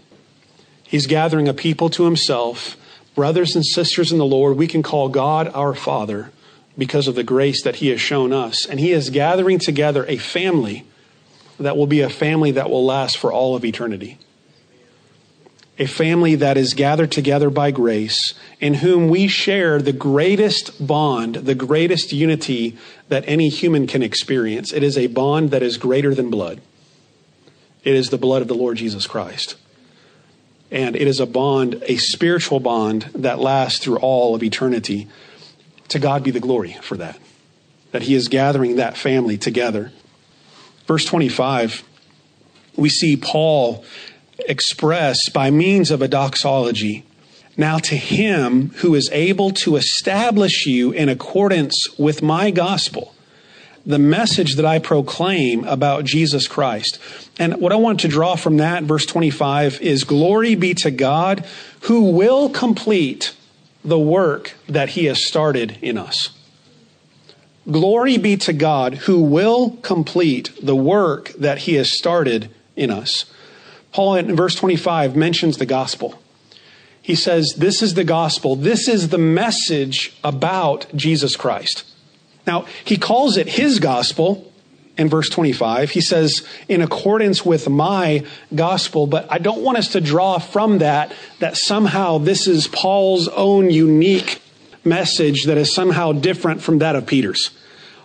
He's 0.83 1.07
gathering 1.07 1.47
a 1.47 1.53
people 1.53 1.89
to 1.91 2.03
himself 2.03 2.75
brothers 3.17 3.55
and 3.55 3.65
sisters 3.65 4.11
in 4.11 4.19
the 4.19 4.25
Lord, 4.25 4.57
we 4.57 4.67
can 4.67 4.83
call 4.83 5.09
God 5.09 5.47
our 5.55 5.73
Father 5.73 6.31
because 6.77 7.07
of 7.07 7.15
the 7.15 7.23
grace 7.23 7.63
that 7.63 7.77
He 7.77 7.87
has 7.87 7.99
shown 7.99 8.31
us. 8.31 8.67
And 8.67 8.79
He 8.79 8.91
is 8.91 9.09
gathering 9.09 9.57
together 9.57 10.05
a 10.07 10.17
family 10.17 10.85
that 11.59 11.75
will 11.75 11.87
be 11.87 12.01
a 12.01 12.11
family 12.11 12.51
that 12.51 12.69
will 12.69 12.85
last 12.85 13.17
for 13.17 13.33
all 13.33 13.55
of 13.55 13.65
eternity. 13.65 14.19
A 15.79 15.85
family 15.85 16.35
that 16.35 16.57
is 16.57 16.73
gathered 16.73 17.11
together 17.11 17.51
by 17.51 17.69
grace, 17.69 18.33
in 18.59 18.75
whom 18.75 19.09
we 19.09 19.27
share 19.27 19.79
the 19.79 19.93
greatest 19.93 20.85
bond, 20.85 21.35
the 21.35 21.53
greatest 21.53 22.11
unity 22.11 22.77
that 23.09 23.23
any 23.27 23.49
human 23.49 23.85
can 23.85 24.01
experience. 24.01 24.73
It 24.73 24.81
is 24.81 24.97
a 24.97 25.07
bond 25.07 25.51
that 25.51 25.61
is 25.61 25.77
greater 25.77 26.15
than 26.15 26.31
blood. 26.31 26.61
It 27.83 27.93
is 27.93 28.09
the 28.09 28.17
blood 28.17 28.41
of 28.41 28.47
the 28.47 28.55
Lord 28.55 28.77
Jesus 28.77 29.05
Christ. 29.05 29.55
And 30.71 30.95
it 30.95 31.07
is 31.07 31.19
a 31.19 31.25
bond, 31.25 31.83
a 31.83 31.97
spiritual 31.97 32.59
bond 32.59 33.09
that 33.13 33.39
lasts 33.39 33.79
through 33.79 33.97
all 33.97 34.35
of 34.35 34.43
eternity. 34.43 35.07
To 35.89 35.99
God 35.99 36.23
be 36.23 36.31
the 36.31 36.39
glory 36.39 36.73
for 36.81 36.97
that, 36.97 37.17
that 37.91 38.01
He 38.01 38.15
is 38.15 38.27
gathering 38.27 38.75
that 38.75 38.97
family 38.97 39.37
together. 39.37 39.91
Verse 40.85 41.05
25, 41.05 41.83
we 42.75 42.89
see 42.89 43.15
Paul 43.15 43.85
express 44.47 45.29
by 45.29 45.51
means 45.51 45.91
of 45.91 46.01
a 46.01 46.07
doxology. 46.07 47.05
Now, 47.55 47.79
to 47.79 47.95
him 47.95 48.69
who 48.77 48.93
is 48.93 49.09
able 49.11 49.51
to 49.51 49.77
establish 49.77 50.65
you 50.65 50.91
in 50.91 51.09
accordance 51.09 51.87
with 51.97 52.21
my 52.21 52.51
gospel 52.51 53.15
the 53.87 53.97
message 53.97 54.55
that 54.55 54.65
I 54.65 54.79
proclaim 54.79 55.63
about 55.63 56.03
Jesus 56.03 56.45
Christ. 56.45 56.99
And 57.39 57.55
what 57.61 57.71
I 57.71 57.77
want 57.77 58.01
to 58.01 58.09
draw 58.09 58.35
from 58.35 58.57
that, 58.57 58.83
verse 58.83 59.05
25, 59.05 59.81
is 59.81 60.03
glory 60.03 60.55
be 60.55 60.73
to 60.75 60.91
God 60.91 61.45
who 61.81 62.11
will 62.11 62.49
complete 62.49 63.33
the 63.85 63.97
work 63.97 64.55
that 64.67 64.89
he 64.89 65.05
has 65.05 65.25
started 65.25 65.77
in 65.81 65.97
us. 65.97 66.31
Glory 67.71 68.17
be 68.17 68.35
to 68.37 68.51
God 68.51 68.95
who 68.95 69.21
will 69.21 69.71
complete 69.77 70.51
the 70.61 70.75
work 70.75 71.29
that 71.37 71.59
he 71.59 71.75
has 71.75 71.97
started 71.97 72.49
in 72.75 72.91
us. 72.91 73.23
Paul 73.91 74.15
in 74.15 74.35
verse 74.35 74.55
25 74.55 75.15
mentions 75.15 75.57
the 75.57 75.65
gospel. 75.65 76.21
He 77.01 77.15
says, 77.15 77.55
This 77.57 77.81
is 77.81 77.93
the 77.93 78.03
gospel. 78.03 78.55
This 78.55 78.87
is 78.87 79.09
the 79.09 79.17
message 79.17 80.17
about 80.23 80.87
Jesus 80.95 81.35
Christ. 81.35 81.85
Now, 82.45 82.65
he 82.85 82.97
calls 82.97 83.37
it 83.37 83.47
his 83.47 83.79
gospel 83.79 84.51
in 84.97 85.09
verse 85.09 85.29
25. 85.29 85.91
He 85.91 86.01
says, 86.01 86.45
in 86.67 86.81
accordance 86.81 87.45
with 87.45 87.69
my 87.69 88.25
gospel, 88.55 89.05
but 89.05 89.31
I 89.31 89.37
don't 89.37 89.61
want 89.61 89.77
us 89.77 89.89
to 89.89 90.01
draw 90.01 90.39
from 90.39 90.79
that 90.79 91.13
that 91.39 91.55
somehow 91.55 92.17
this 92.17 92.47
is 92.47 92.67
Paul's 92.67 93.27
own 93.29 93.69
unique 93.69 94.41
message 94.83 95.45
that 95.45 95.57
is 95.57 95.73
somehow 95.73 96.13
different 96.13 96.61
from 96.61 96.79
that 96.79 96.95
of 96.95 97.05
Peter's, 97.05 97.51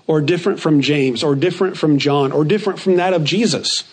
or 0.06 0.20
different 0.20 0.60
from 0.60 0.80
James, 0.80 1.22
or 1.22 1.34
different 1.34 1.76
from 1.76 1.98
John, 1.98 2.32
or 2.32 2.44
different 2.44 2.78
from 2.78 2.96
that 2.96 3.14
of 3.14 3.24
Jesus. 3.24 3.84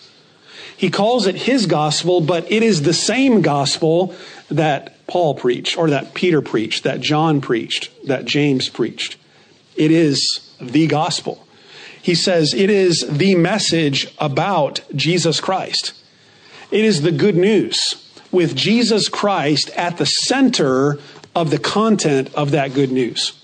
He 0.80 0.90
calls 0.90 1.28
it 1.28 1.36
his 1.36 1.66
gospel, 1.66 2.22
but 2.22 2.50
it 2.50 2.64
is 2.64 2.84
the 2.84 2.94
same 2.94 3.42
gospel 3.42 4.16
that 4.50 5.06
Paul 5.08 5.36
preached, 5.36 5.78
or 5.78 5.90
that 5.90 6.14
Peter 6.14 6.42
preached, 6.42 6.86
that 6.86 7.02
John 7.02 7.42
preached, 7.42 7.92
that 8.08 8.24
James 8.24 8.70
preached. 8.70 9.18
It 9.76 9.92
is 9.92 10.50
the 10.62 10.88
gospel. 10.88 11.46
He 12.02 12.16
says 12.16 12.54
it 12.54 12.70
is 12.70 13.06
the 13.10 13.36
message 13.36 14.16
about 14.20 14.80
Jesus 14.96 15.42
Christ. 15.42 16.02
It 16.72 16.86
is 16.86 17.02
the 17.02 17.12
good 17.12 17.36
news 17.36 18.10
with 18.32 18.56
Jesus 18.56 19.10
Christ 19.10 19.72
at 19.72 19.98
the 19.98 20.06
center 20.06 20.98
of 21.36 21.50
the 21.50 21.60
content 21.60 22.34
of 22.36 22.52
that 22.52 22.74
good 22.74 22.94
news. 22.94 23.39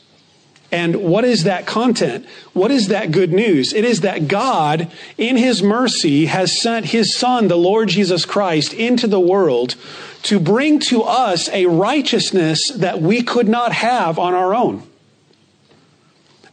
And 0.71 0.97
what 0.97 1.25
is 1.25 1.43
that 1.43 1.65
content? 1.65 2.25
What 2.53 2.71
is 2.71 2.87
that 2.87 3.11
good 3.11 3.31
news? 3.31 3.71
It 3.73 3.85
is 3.85 4.01
that 4.01 4.27
God, 4.27 4.91
in 5.17 5.37
His 5.37 5.61
mercy, 5.61 6.25
has 6.25 6.61
sent 6.61 6.87
His 6.87 7.15
Son, 7.15 7.47
the 7.47 7.57
Lord 7.57 7.89
Jesus 7.89 8.25
Christ, 8.25 8.73
into 8.73 9.07
the 9.07 9.19
world 9.19 9.75
to 10.23 10.39
bring 10.39 10.79
to 10.79 11.03
us 11.03 11.49
a 11.49 11.67
righteousness 11.67 12.71
that 12.75 13.01
we 13.01 13.21
could 13.21 13.47
not 13.47 13.71
have 13.73 14.17
on 14.17 14.33
our 14.33 14.55
own. 14.55 14.83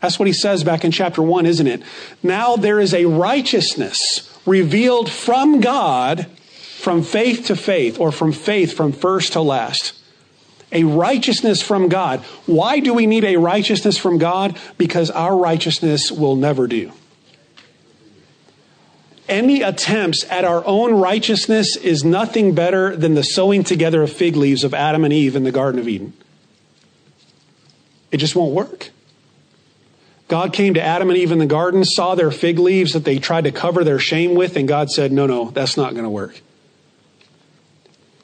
That's 0.01 0.19
what 0.19 0.27
he 0.27 0.33
says 0.33 0.65
back 0.65 0.85
in 0.85 0.91
chapter 0.91 1.23
1, 1.23 1.47
isn't 1.47 1.67
it? 1.67 1.83
Now 2.23 2.57
there 2.57 2.81
is 2.81 2.93
a 2.93 3.07
righteousness 3.07 4.29
revealed 4.45 5.09
from 5.09 5.61
God 5.61 6.27
from 6.83 7.05
faith 7.05 7.47
to 7.47 7.55
faith, 7.55 8.01
or 8.01 8.11
from 8.11 8.33
faith 8.33 8.75
from 8.75 8.91
first 8.91 9.35
to 9.35 9.41
last. 9.41 9.93
A 10.73 10.85
righteousness 10.85 11.63
from 11.63 11.89
God. 11.89 12.21
Why 12.47 12.81
do 12.81 12.95
we 12.95 13.07
need 13.07 13.25
a 13.25 13.37
righteousness 13.37 13.99
from 13.99 14.19
God? 14.19 14.59
Because 14.79 15.11
our 15.11 15.37
righteousness 15.37 16.11
will 16.11 16.37
never 16.37 16.67
do. 16.67 16.93
Any 19.29 19.63
attempts 19.63 20.25
at 20.29 20.45
our 20.45 20.65
own 20.67 20.95
righteousness 20.95 21.77
is 21.77 22.05
nothing 22.05 22.55
better 22.55 22.97
than 22.97 23.15
the 23.15 23.23
sewing 23.23 23.65
together 23.65 24.03
of 24.03 24.13
fig 24.13 24.37
leaves 24.37 24.65
of 24.65 24.75
Adam 24.75 25.05
and 25.05 25.13
Eve 25.13 25.37
in 25.37 25.45
the 25.45 25.53
Garden 25.53 25.81
of 25.81 25.89
Eden. 25.89 26.13
It 28.11 28.19
just 28.19 28.37
won't 28.37 28.53
work. 28.53 28.91
God 30.29 30.53
came 30.53 30.75
to 30.75 30.83
Adam 30.83 31.11
and 31.11 31.19
Eve 31.19 31.33
in 31.33 31.39
the 31.39 31.47
garden, 31.47 31.85
saw 31.85 32.15
their 32.15 32.31
fig 32.31 32.59
leaves 32.59 32.93
that 32.93 33.05
they 33.05 33.19
tried 33.19 33.45
to 33.45 33.53
cover 33.53 33.85
their 33.85 33.99
shame 33.99 34.35
with, 34.35 34.57
and 34.57 34.67
God 34.67 34.91
said, 34.91 35.13
No, 35.13 35.27
no, 35.27 35.51
that's 35.51 35.77
not 35.77 35.93
going 35.93 36.05
to 36.05 36.11
work. 36.11 36.41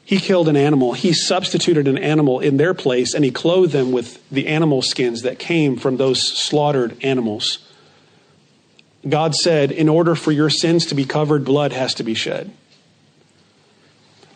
He 0.09 0.21
killed 0.21 0.49
an 0.49 0.57
animal. 0.57 0.95
He 0.95 1.13
substituted 1.13 1.87
an 1.87 1.99
animal 1.99 2.41
in 2.41 2.57
their 2.57 2.73
place, 2.73 3.13
and 3.13 3.23
he 3.23 3.31
clothed 3.31 3.73
them 3.73 3.93
with 3.93 4.27
the 4.31 4.47
animal 4.47 4.81
skins 4.81 5.21
that 5.21 5.39
came 5.39 5.77
from 5.77 5.99
those 5.99 6.27
slaughtered 6.27 6.97
animals. 7.05 7.59
God 9.07 9.35
said, 9.35 9.71
In 9.71 9.87
order 9.87 10.15
for 10.15 10.33
your 10.33 10.49
sins 10.49 10.87
to 10.87 10.95
be 10.95 11.05
covered, 11.05 11.45
blood 11.45 11.75
has 11.75 11.93
to 11.93 12.05
be 12.05 12.15
shed. 12.15 12.51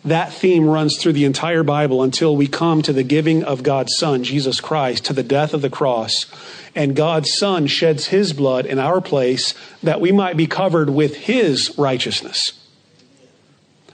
That 0.05 0.31
theme 0.31 0.69
runs 0.69 0.99
through 0.99 1.13
the 1.13 1.25
entire 1.25 1.63
Bible 1.63 2.03
until 2.03 2.35
we 2.35 2.45
come 2.45 2.83
to 2.83 2.93
the 2.93 3.01
giving 3.01 3.43
of 3.43 3.63
God's 3.63 3.97
Son, 3.97 4.23
Jesus 4.23 4.61
Christ, 4.61 5.05
to 5.05 5.13
the 5.13 5.23
death 5.23 5.55
of 5.55 5.63
the 5.63 5.71
cross. 5.71 6.27
And 6.75 6.95
God's 6.95 7.35
Son 7.35 7.65
sheds 7.65 8.05
his 8.05 8.31
blood 8.31 8.67
in 8.67 8.77
our 8.77 9.01
place 9.01 9.55
that 9.81 9.99
we 9.99 10.11
might 10.11 10.37
be 10.37 10.45
covered 10.45 10.91
with 10.91 11.15
his 11.15 11.73
righteousness. 11.79 12.51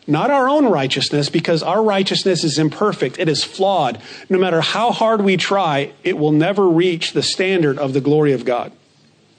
Not 0.10 0.32
our 0.32 0.50
own 0.50 0.66
righteousness, 0.66 1.30
because 1.30 1.62
our 1.62 1.84
righteousness 1.84 2.44
is 2.44 2.58
imperfect. 2.58 3.20
It 3.20 3.30
is 3.30 3.44
flawed. 3.44 4.01
No 4.28 4.39
matter 4.39 4.60
how 4.60 4.92
hard 4.92 5.22
we 5.22 5.38
try, 5.38 5.92
it 6.04 6.18
will 6.18 6.32
never 6.32 6.68
reach 6.68 7.13
the 7.13 7.22
standard 7.22 7.78
of 7.78 7.94
the 7.94 8.01
glory 8.01 8.34
of 8.34 8.44
God. 8.44 8.72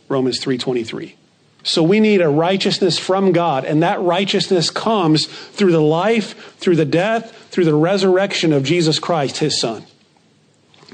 Romans 0.08 0.38
3:23. 0.38 1.16
So 1.64 1.82
we 1.82 1.98
need 1.98 2.20
a 2.20 2.28
righteousness 2.28 2.98
from 2.98 3.32
God, 3.32 3.64
and 3.64 3.82
that 3.82 4.00
righteousness 4.00 4.70
comes 4.70 5.26
through 5.26 5.72
the 5.72 5.82
life, 5.82 6.54
through 6.58 6.76
the 6.76 6.84
death, 6.84 7.34
through 7.50 7.64
the 7.64 7.74
resurrection 7.74 8.52
of 8.52 8.62
Jesus 8.62 9.00
Christ, 9.00 9.38
his 9.38 9.60
son. 9.60 9.82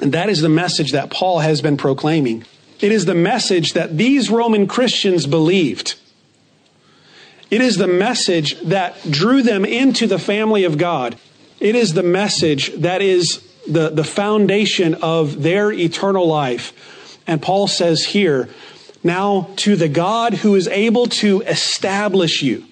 And 0.01 0.13
that 0.13 0.31
is 0.31 0.41
the 0.41 0.49
message 0.49 0.93
that 0.93 1.11
Paul 1.11 1.41
has 1.41 1.61
been 1.61 1.77
proclaiming. 1.77 2.45
It 2.81 2.93
is 2.93 3.05
the 3.05 3.15
message 3.15 3.75
that 3.75 3.99
these 3.99 4.31
Roman 4.31 4.67
Christians 4.67 5.27
believed. 5.27 5.97
It 7.51 7.61
is 7.61 7.77
the 7.77 7.87
message 7.87 8.61
that 8.63 8.97
drew 9.11 9.43
them 9.43 9.65
into 9.65 10.07
the 10.07 10.19
family 10.19 10.65
of 10.65 10.79
God. 10.79 11.17
It 11.61 11.75
is 11.75 11.95
the 11.95 12.03
message 12.03 12.73
that 12.75 13.01
is 13.01 13.41
the, 13.69 13.91
the 13.91 14.05
foundation 14.05 14.95
of 14.97 15.43
their 15.43 15.73
eternal 15.73 16.27
life. 16.27 17.19
And 17.27 17.41
Paul 17.41 17.67
says 17.67 18.05
here, 18.05 18.49
now, 19.03 19.51
to 19.57 19.77
the 19.77 19.89
God 19.89 20.35
who 20.35 20.57
is 20.57 20.67
able 20.67 21.07
to 21.07 21.43
establish 21.43 22.43
you, 22.43 22.65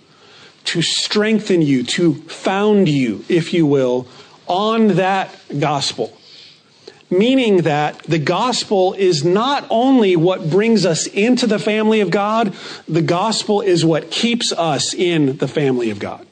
to 0.65 0.83
strengthen 0.83 1.63
you, 1.63 1.85
to 1.85 2.15
found 2.15 2.89
you, 2.89 3.25
if 3.29 3.55
you 3.55 3.67
will, 3.67 4.09
on 4.49 4.89
that 4.89 5.35
gospel. 5.61 6.17
Meaning 7.11 7.59
that 7.59 8.03
the 8.05 8.19
gospel 8.19 8.95
is 8.95 9.25
not 9.25 9.67
only 9.71 10.17
what 10.17 10.51
brings 10.51 10.87
us 10.87 11.07
into 11.07 11.47
the 11.47 11.59
family 11.59 12.01
of 12.01 12.11
God, 12.11 12.55
the 12.89 13.03
gospel 13.03 13.61
is 13.61 13.85
what 13.85 14.11
keeps 14.11 14.53
us 14.53 14.95
in 14.95 15.37
the 15.37 15.49
family 15.49 15.91
of 15.91 15.99
God. 15.99 16.27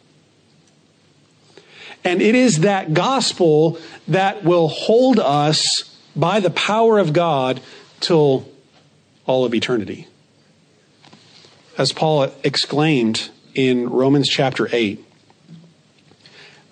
And 2.04 2.20
it 2.20 2.34
is 2.34 2.60
that 2.60 2.94
gospel 2.94 3.78
that 4.08 4.44
will 4.44 4.68
hold 4.68 5.18
us 5.20 5.96
by 6.16 6.40
the 6.40 6.50
power 6.50 6.98
of 6.98 7.12
God 7.12 7.60
till 8.00 8.48
all 9.26 9.44
of 9.44 9.54
eternity. 9.54 10.08
As 11.78 11.92
Paul 11.92 12.32
exclaimed 12.42 13.30
in 13.54 13.88
Romans 13.88 14.28
chapter 14.28 14.68
8, 14.72 15.02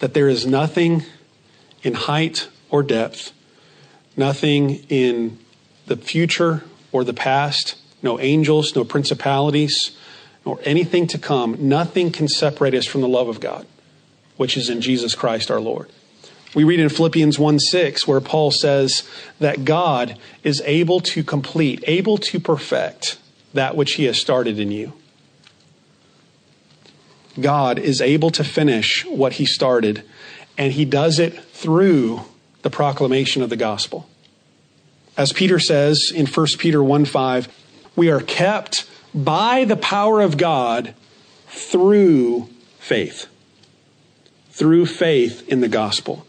that 0.00 0.14
there 0.14 0.28
is 0.28 0.46
nothing 0.46 1.04
in 1.82 1.94
height 1.94 2.48
or 2.70 2.82
depth, 2.82 3.32
nothing 4.20 4.84
in 4.88 5.36
the 5.86 5.96
future 5.96 6.62
or 6.92 7.02
the 7.02 7.14
past, 7.14 7.76
no 8.02 8.20
angels, 8.20 8.76
no 8.76 8.84
principalities, 8.84 9.96
nor 10.46 10.60
anything 10.64 11.08
to 11.08 11.18
come, 11.18 11.56
nothing 11.58 12.12
can 12.12 12.28
separate 12.28 12.74
us 12.74 12.86
from 12.86 13.00
the 13.00 13.08
love 13.08 13.28
of 13.28 13.40
God, 13.40 13.66
which 14.36 14.56
is 14.56 14.70
in 14.70 14.80
Jesus 14.80 15.14
Christ 15.16 15.50
our 15.50 15.60
Lord. 15.60 15.90
We 16.54 16.64
read 16.64 16.80
in 16.80 16.88
Philippians 16.88 17.38
1 17.38 17.58
6, 17.60 18.06
where 18.06 18.20
Paul 18.20 18.50
says 18.50 19.08
that 19.38 19.64
God 19.64 20.18
is 20.42 20.62
able 20.66 21.00
to 21.00 21.22
complete, 21.22 21.82
able 21.86 22.18
to 22.18 22.40
perfect 22.40 23.18
that 23.54 23.76
which 23.76 23.94
he 23.94 24.04
has 24.04 24.20
started 24.20 24.58
in 24.58 24.70
you. 24.70 24.92
God 27.40 27.78
is 27.78 28.00
able 28.00 28.30
to 28.30 28.44
finish 28.44 29.06
what 29.06 29.34
he 29.34 29.46
started, 29.46 30.02
and 30.58 30.72
he 30.72 30.84
does 30.84 31.18
it 31.18 31.38
through 31.40 32.22
the 32.62 32.70
proclamation 32.70 33.42
of 33.42 33.50
the 33.50 33.56
gospel. 33.56 34.09
As 35.20 35.34
Peter 35.34 35.58
says 35.58 36.10
in 36.14 36.24
1 36.24 36.46
Peter 36.58 36.82
1 36.82 37.04
5, 37.04 37.48
we 37.94 38.10
are 38.10 38.22
kept 38.22 38.88
by 39.14 39.66
the 39.66 39.76
power 39.76 40.22
of 40.22 40.38
God 40.38 40.94
through 41.48 42.48
faith. 42.78 43.26
Through 44.52 44.86
faith 44.86 45.46
in 45.46 45.60
the 45.60 45.68
gospel. 45.68 46.26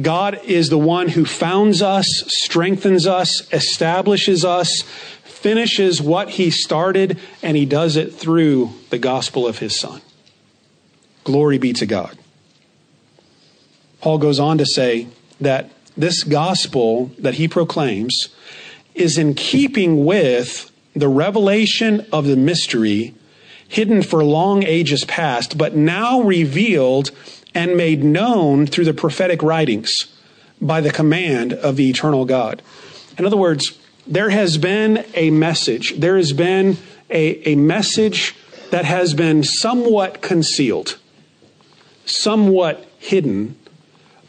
God 0.00 0.40
is 0.44 0.70
the 0.70 0.78
one 0.78 1.08
who 1.08 1.26
founds 1.26 1.82
us, 1.82 2.06
strengthens 2.28 3.06
us, 3.06 3.46
establishes 3.52 4.42
us, 4.42 4.80
finishes 5.24 6.00
what 6.00 6.30
he 6.30 6.50
started, 6.50 7.20
and 7.42 7.58
he 7.58 7.66
does 7.66 7.96
it 7.96 8.14
through 8.14 8.72
the 8.88 8.98
gospel 8.98 9.46
of 9.46 9.58
his 9.58 9.78
son. 9.78 10.00
Glory 11.24 11.58
be 11.58 11.74
to 11.74 11.84
God. 11.84 12.16
Paul 14.00 14.16
goes 14.16 14.40
on 14.40 14.56
to 14.56 14.64
say 14.64 15.08
that 15.42 15.68
this 15.98 16.22
gospel 16.22 17.10
that 17.18 17.34
he 17.34 17.48
proclaims 17.48 18.28
is 18.94 19.18
in 19.18 19.34
keeping 19.34 20.04
with 20.06 20.70
the 20.94 21.08
revelation 21.08 22.06
of 22.12 22.26
the 22.26 22.36
mystery 22.36 23.14
hidden 23.68 24.02
for 24.02 24.24
long 24.24 24.62
ages 24.62 25.04
past, 25.04 25.58
but 25.58 25.76
now 25.76 26.22
revealed 26.22 27.10
and 27.54 27.76
made 27.76 28.02
known 28.02 28.66
through 28.66 28.84
the 28.84 28.94
prophetic 28.94 29.42
writings 29.42 30.06
by 30.60 30.80
the 30.80 30.90
command 30.90 31.52
of 31.52 31.76
the 31.76 31.90
eternal 31.90 32.24
God. 32.24 32.62
In 33.18 33.26
other 33.26 33.36
words, 33.36 33.78
there 34.06 34.30
has 34.30 34.56
been 34.56 35.04
a 35.14 35.30
message, 35.30 35.94
there 35.98 36.16
has 36.16 36.32
been 36.32 36.78
a, 37.10 37.50
a 37.50 37.56
message 37.56 38.34
that 38.70 38.84
has 38.84 39.14
been 39.14 39.42
somewhat 39.42 40.22
concealed, 40.22 40.98
somewhat 42.06 42.86
hidden, 42.98 43.56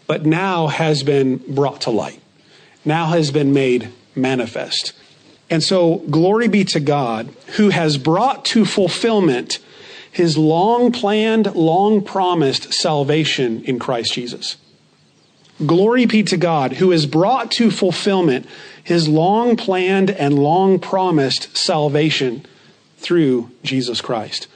but 0.10 0.26
now 0.26 0.66
has 0.66 1.04
been 1.04 1.38
brought 1.38 1.82
to 1.82 1.92
light, 1.92 2.20
now 2.84 3.06
has 3.10 3.30
been 3.30 3.54
made 3.54 3.92
manifest. 4.16 4.94
And 5.52 5.62
so, 5.62 5.98
glory 6.10 6.48
be 6.48 6.66
to 6.66 6.80
God 6.80 7.30
who 7.58 7.70
has 7.70 8.00
brought 8.00 8.44
to 8.46 8.66
fulfillment 8.66 9.60
his 10.12 10.36
long 10.36 10.92
planned, 10.92 11.54
long 11.56 12.04
promised 12.04 12.74
salvation 12.74 13.64
in 13.66 13.78
Christ 13.78 14.16
Jesus. 14.16 14.58
Glory 15.64 16.08
be 16.08 16.24
to 16.24 16.38
God 16.38 16.74
who 16.74 16.90
has 16.90 17.06
brought 17.06 17.52
to 17.52 17.70
fulfillment 17.70 18.48
his 18.84 19.08
long 19.08 19.56
planned 19.58 20.10
and 20.10 20.40
long 20.40 20.80
promised 20.80 21.56
salvation 21.56 22.44
through 22.98 23.52
Jesus 23.62 24.02
Christ. 24.02 24.48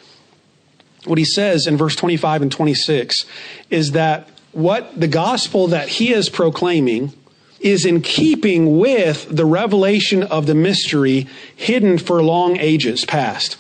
What 1.05 1.19
he 1.19 1.25
says 1.25 1.67
in 1.67 1.77
verse 1.77 1.95
25 1.95 2.41
and 2.41 2.51
26 2.51 3.25
is 3.69 3.91
that 3.91 4.29
what 4.53 4.99
the 4.99 5.07
gospel 5.07 5.67
that 5.67 5.89
he 5.89 6.13
is 6.13 6.29
proclaiming 6.29 7.11
is 7.59 7.85
in 7.85 8.01
keeping 8.01 8.77
with 8.77 9.25
the 9.29 9.45
revelation 9.45 10.23
of 10.23 10.45
the 10.45 10.55
mystery 10.55 11.27
hidden 11.55 11.97
for 11.97 12.21
long 12.21 12.57
ages 12.57 13.05
past. 13.05 13.57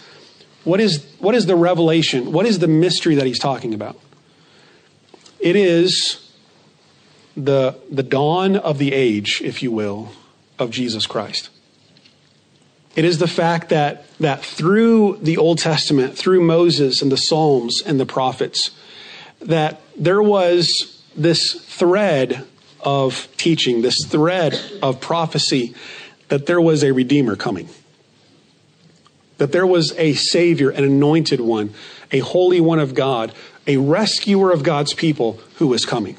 What 0.63 0.79
is, 0.79 1.05
what 1.19 1.35
is 1.35 1.45
the 1.45 1.55
revelation? 1.55 2.31
What 2.31 2.45
is 2.45 2.59
the 2.59 2.67
mystery 2.67 3.15
that 3.15 3.25
he's 3.25 3.39
talking 3.39 3.73
about? 3.73 3.99
It 5.39 5.55
is 5.55 6.31
the, 7.35 7.75
the 7.89 8.03
dawn 8.03 8.55
of 8.55 8.77
the 8.77 8.93
age, 8.93 9.41
if 9.43 9.63
you 9.63 9.71
will, 9.71 10.09
of 10.59 10.69
Jesus 10.69 11.05
Christ. 11.05 11.49
It 12.95 13.05
is 13.05 13.17
the 13.17 13.27
fact 13.27 13.69
that, 13.69 14.05
that 14.19 14.45
through 14.45 15.17
the 15.21 15.37
Old 15.37 15.57
Testament, 15.57 16.15
through 16.17 16.41
Moses 16.41 17.01
and 17.01 17.11
the 17.11 17.17
Psalms 17.17 17.81
and 17.81 17.99
the 17.99 18.05
prophets, 18.05 18.71
that 19.41 19.81
there 19.97 20.21
was 20.21 21.03
this 21.15 21.53
thread 21.53 22.45
of 22.81 23.27
teaching, 23.37 23.81
this 23.81 24.05
thread 24.05 24.59
of 24.81 24.99
prophecy, 24.99 25.73
that 26.29 26.45
there 26.45 26.61
was 26.61 26.83
a 26.83 26.91
Redeemer 26.91 27.35
coming. 27.35 27.69
That 29.37 29.51
there 29.51 29.67
was 29.67 29.93
a 29.97 30.13
Savior, 30.13 30.69
an 30.69 30.83
anointed 30.83 31.39
one, 31.39 31.73
a 32.11 32.19
Holy 32.19 32.59
One 32.59 32.79
of 32.79 32.93
God, 32.93 33.33
a 33.65 33.77
rescuer 33.77 34.51
of 34.51 34.63
God's 34.63 34.93
people 34.93 35.39
who 35.55 35.67
was 35.67 35.85
coming. 35.85 36.17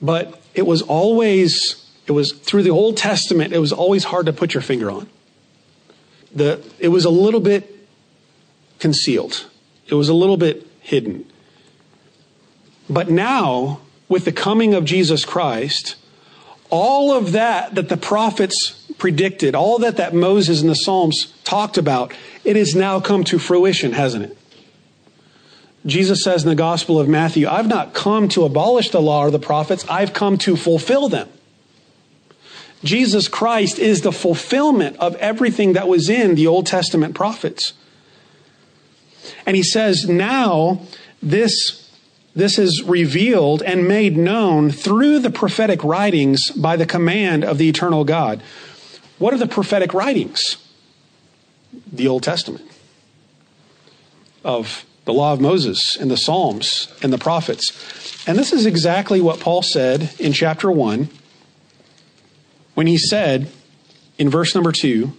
But 0.00 0.40
it 0.54 0.66
was 0.66 0.82
always, 0.82 1.88
it 2.06 2.12
was 2.12 2.32
through 2.32 2.64
the 2.64 2.70
Old 2.70 2.96
Testament, 2.96 3.52
it 3.52 3.58
was 3.58 3.72
always 3.72 4.04
hard 4.04 4.26
to 4.26 4.32
put 4.32 4.54
your 4.54 4.62
finger 4.62 4.90
on. 4.90 5.08
The, 6.34 6.64
it 6.78 6.88
was 6.88 7.04
a 7.04 7.10
little 7.10 7.40
bit 7.40 7.70
concealed, 8.78 9.46
it 9.86 9.94
was 9.94 10.08
a 10.08 10.14
little 10.14 10.36
bit 10.36 10.66
hidden. 10.80 11.31
But 12.92 13.10
now, 13.10 13.80
with 14.08 14.24
the 14.24 14.32
coming 14.32 14.74
of 14.74 14.84
Jesus 14.84 15.24
Christ, 15.24 15.96
all 16.68 17.12
of 17.12 17.32
that 17.32 17.74
that 17.74 17.88
the 17.88 17.96
prophets 17.96 18.72
predicted, 18.98 19.54
all 19.54 19.78
that 19.78 19.96
that 19.96 20.14
Moses 20.14 20.60
and 20.60 20.70
the 20.70 20.74
Psalms 20.74 21.32
talked 21.44 21.78
about, 21.78 22.12
it 22.44 22.56
has 22.56 22.74
now 22.74 23.00
come 23.00 23.24
to 23.24 23.38
fruition, 23.38 23.92
hasn't 23.92 24.24
it? 24.24 24.38
Jesus 25.84 26.22
says 26.22 26.44
in 26.44 26.48
the 26.48 26.54
Gospel 26.54 27.00
of 27.00 27.08
Matthew, 27.08 27.48
I've 27.48 27.66
not 27.66 27.94
come 27.94 28.28
to 28.28 28.44
abolish 28.44 28.90
the 28.90 29.00
law 29.00 29.24
or 29.24 29.30
the 29.30 29.38
prophets, 29.38 29.84
I've 29.88 30.12
come 30.12 30.38
to 30.38 30.56
fulfill 30.56 31.08
them. 31.08 31.28
Jesus 32.84 33.28
Christ 33.28 33.78
is 33.78 34.02
the 34.02 34.12
fulfillment 34.12 34.96
of 34.98 35.14
everything 35.16 35.72
that 35.72 35.88
was 35.88 36.08
in 36.08 36.34
the 36.34 36.46
Old 36.46 36.66
Testament 36.66 37.14
prophets. 37.14 37.72
And 39.46 39.56
he 39.56 39.62
says, 39.62 40.08
now 40.08 40.82
this, 41.22 41.81
this 42.34 42.58
is 42.58 42.82
revealed 42.82 43.62
and 43.62 43.86
made 43.86 44.16
known 44.16 44.70
through 44.70 45.18
the 45.18 45.30
prophetic 45.30 45.84
writings 45.84 46.50
by 46.50 46.76
the 46.76 46.86
command 46.86 47.44
of 47.44 47.58
the 47.58 47.68
eternal 47.68 48.04
God. 48.04 48.42
What 49.18 49.34
are 49.34 49.38
the 49.38 49.46
prophetic 49.46 49.92
writings? 49.92 50.56
The 51.92 52.08
Old 52.08 52.22
Testament 52.22 52.68
of 54.44 54.84
the 55.04 55.12
law 55.12 55.32
of 55.32 55.40
Moses 55.40 55.96
and 55.96 56.10
the 56.10 56.16
Psalms 56.16 56.92
and 57.02 57.12
the 57.12 57.18
prophets. 57.18 58.26
And 58.26 58.38
this 58.38 58.52
is 58.52 58.66
exactly 58.66 59.20
what 59.20 59.40
Paul 59.40 59.62
said 59.62 60.10
in 60.18 60.32
chapter 60.32 60.70
1 60.70 61.08
when 62.74 62.86
he 62.86 62.96
said 62.96 63.50
in 64.18 64.30
verse 64.30 64.54
number 64.54 64.72
2, 64.72 65.12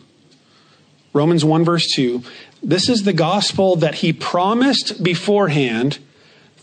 Romans 1.13 1.45
1, 1.45 1.63
verse 1.63 1.87
2, 1.93 2.23
this 2.63 2.89
is 2.89 3.03
the 3.03 3.13
gospel 3.13 3.75
that 3.75 3.95
he 3.95 4.11
promised 4.13 5.03
beforehand 5.03 5.99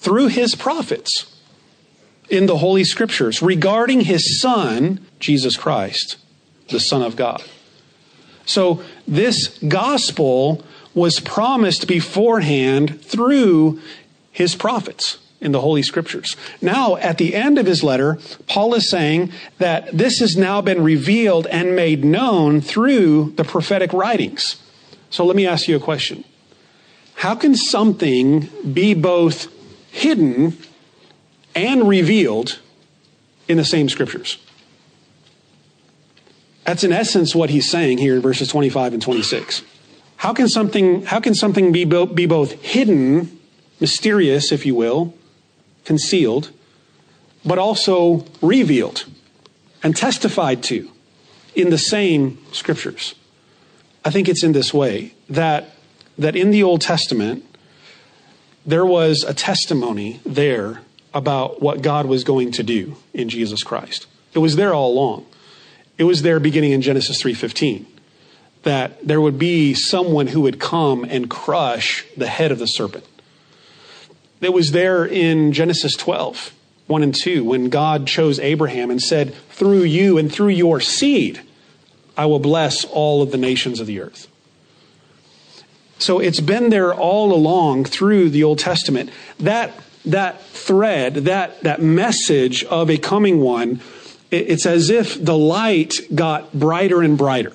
through 0.00 0.28
his 0.28 0.54
prophets 0.54 1.36
in 2.28 2.46
the 2.46 2.58
Holy 2.58 2.84
Scriptures 2.84 3.42
regarding 3.42 4.02
his 4.02 4.40
Son, 4.40 5.06
Jesus 5.18 5.56
Christ, 5.56 6.16
the 6.68 6.80
Son 6.80 7.02
of 7.02 7.16
God. 7.16 7.42
So, 8.46 8.82
this 9.06 9.58
gospel 9.58 10.64
was 10.94 11.20
promised 11.20 11.86
beforehand 11.86 13.02
through 13.04 13.80
his 14.32 14.56
prophets 14.56 15.18
in 15.40 15.52
the 15.52 15.60
Holy 15.60 15.82
Scriptures. 15.82 16.36
Now, 16.60 16.96
at 16.96 17.18
the 17.18 17.34
end 17.34 17.58
of 17.58 17.66
his 17.66 17.84
letter, 17.84 18.18
Paul 18.46 18.74
is 18.74 18.90
saying 18.90 19.32
that 19.58 19.96
this 19.96 20.18
has 20.20 20.36
now 20.36 20.60
been 20.60 20.82
revealed 20.82 21.46
and 21.46 21.76
made 21.76 22.04
known 22.04 22.60
through 22.60 23.32
the 23.36 23.44
prophetic 23.44 23.92
writings. 23.92 24.60
So 25.10 25.24
let 25.24 25.36
me 25.36 25.46
ask 25.46 25.68
you 25.68 25.76
a 25.76 25.80
question. 25.80 26.24
How 27.16 27.34
can 27.34 27.54
something 27.54 28.48
be 28.72 28.94
both 28.94 29.48
hidden 29.90 30.56
and 31.54 31.88
revealed 31.88 32.60
in 33.48 33.56
the 33.56 33.64
same 33.64 33.88
scriptures? 33.88 34.38
That's 36.64 36.84
in 36.84 36.92
essence 36.92 37.34
what 37.34 37.50
he's 37.50 37.68
saying 37.68 37.98
here 37.98 38.14
in 38.14 38.22
verses 38.22 38.48
25 38.48 38.92
and 38.94 39.02
26. 39.02 39.62
How 40.16 40.32
can 40.32 40.48
something, 40.48 41.04
how 41.06 41.18
can 41.18 41.34
something 41.34 41.72
be, 41.72 41.84
bo- 41.84 42.06
be 42.06 42.26
both 42.26 42.52
hidden, 42.62 43.40
mysterious, 43.80 44.52
if 44.52 44.66
you 44.66 44.74
will, 44.74 45.14
concealed, 45.84 46.50
but 47.44 47.58
also 47.58 48.26
revealed 48.42 49.06
and 49.82 49.96
testified 49.96 50.62
to 50.64 50.90
in 51.54 51.70
the 51.70 51.78
same 51.78 52.38
scriptures? 52.52 53.14
I 54.04 54.10
think 54.10 54.28
it's 54.28 54.44
in 54.44 54.52
this 54.52 54.72
way 54.72 55.14
that, 55.28 55.70
that 56.18 56.36
in 56.36 56.50
the 56.50 56.62
Old 56.62 56.82
Testament, 56.82 57.44
there 58.66 58.86
was 58.86 59.24
a 59.24 59.34
testimony 59.34 60.20
there 60.24 60.82
about 61.12 61.60
what 61.60 61.82
God 61.82 62.06
was 62.06 62.24
going 62.24 62.52
to 62.52 62.62
do 62.62 62.96
in 63.12 63.28
Jesus 63.28 63.62
Christ. 63.62 64.06
It 64.32 64.38
was 64.38 64.56
there 64.56 64.72
all 64.72 64.92
along. 64.92 65.26
It 65.98 66.04
was 66.04 66.22
there 66.22 66.40
beginning 66.40 66.72
in 66.72 66.82
Genesis 66.82 67.20
3:15 67.22 67.86
that 68.62 69.06
there 69.06 69.20
would 69.20 69.38
be 69.38 69.74
someone 69.74 70.28
who 70.28 70.42
would 70.42 70.60
come 70.60 71.04
and 71.04 71.30
crush 71.30 72.04
the 72.16 72.26
head 72.26 72.52
of 72.52 72.58
the 72.58 72.66
serpent. 72.66 73.04
It 74.40 74.52
was 74.52 74.72
there 74.72 75.04
in 75.04 75.52
Genesis 75.52 75.96
12, 75.96 76.52
1 76.86 77.02
and 77.02 77.14
2, 77.14 77.44
when 77.44 77.68
God 77.68 78.06
chose 78.06 78.38
Abraham 78.38 78.90
and 78.90 79.00
said, 79.00 79.34
Through 79.50 79.82
you 79.82 80.18
and 80.18 80.32
through 80.32 80.48
your 80.48 80.80
seed, 80.80 81.40
I 82.16 82.26
will 82.26 82.38
bless 82.38 82.84
all 82.84 83.22
of 83.22 83.30
the 83.30 83.38
nations 83.38 83.80
of 83.80 83.86
the 83.86 84.00
earth. 84.00 84.28
So 86.00 86.18
it's 86.18 86.40
been 86.40 86.70
there 86.70 86.94
all 86.94 87.32
along 87.32 87.84
through 87.84 88.30
the 88.30 88.42
Old 88.42 88.58
Testament. 88.58 89.10
That, 89.38 89.74
that 90.06 90.40
thread, 90.42 91.14
that, 91.14 91.62
that 91.62 91.82
message 91.82 92.64
of 92.64 92.88
a 92.88 92.96
coming 92.96 93.40
one, 93.40 93.82
it's 94.30 94.64
as 94.64 94.88
if 94.88 95.22
the 95.22 95.36
light 95.36 95.94
got 96.14 96.54
brighter 96.58 97.02
and 97.02 97.18
brighter 97.18 97.52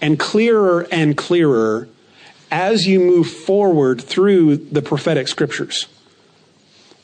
and 0.00 0.18
clearer 0.18 0.88
and 0.90 1.16
clearer 1.16 1.88
as 2.50 2.88
you 2.88 2.98
move 2.98 3.30
forward 3.30 4.00
through 4.00 4.56
the 4.56 4.82
prophetic 4.82 5.28
scriptures. 5.28 5.86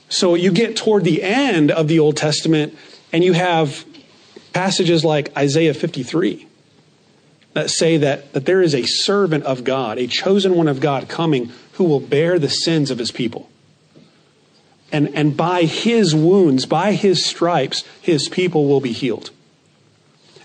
So 0.08 0.34
you 0.34 0.50
get 0.50 0.76
toward 0.76 1.04
the 1.04 1.22
end 1.22 1.70
of 1.70 1.86
the 1.86 2.00
Old 2.00 2.16
Testament 2.16 2.76
and 3.12 3.22
you 3.22 3.32
have 3.32 3.84
passages 4.52 5.04
like 5.04 5.36
Isaiah 5.38 5.72
53 5.72 6.48
that 7.52 7.70
say 7.70 7.96
that, 7.98 8.32
that 8.32 8.46
there 8.46 8.62
is 8.62 8.74
a 8.74 8.84
servant 8.84 9.44
of 9.44 9.64
God, 9.64 9.98
a 9.98 10.06
chosen 10.06 10.54
one 10.54 10.68
of 10.68 10.80
God 10.80 11.08
coming 11.08 11.50
who 11.72 11.84
will 11.84 12.00
bear 12.00 12.38
the 12.38 12.48
sins 12.48 12.90
of 12.90 12.98
his 12.98 13.10
people. 13.10 13.48
And, 14.92 15.14
and 15.14 15.36
by 15.36 15.62
his 15.62 16.14
wounds, 16.14 16.66
by 16.66 16.92
his 16.92 17.24
stripes, 17.24 17.84
his 18.00 18.28
people 18.28 18.66
will 18.66 18.80
be 18.80 18.92
healed. 18.92 19.30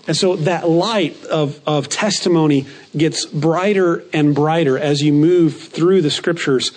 And 0.06 0.16
so 0.16 0.36
that 0.36 0.68
light 0.68 1.24
of, 1.24 1.60
of 1.66 1.88
testimony 1.88 2.66
gets 2.96 3.26
brighter 3.26 4.04
and 4.12 4.34
brighter 4.34 4.78
as 4.78 5.02
you 5.02 5.12
move 5.12 5.60
through 5.60 6.02
the 6.02 6.10
scriptures. 6.10 6.70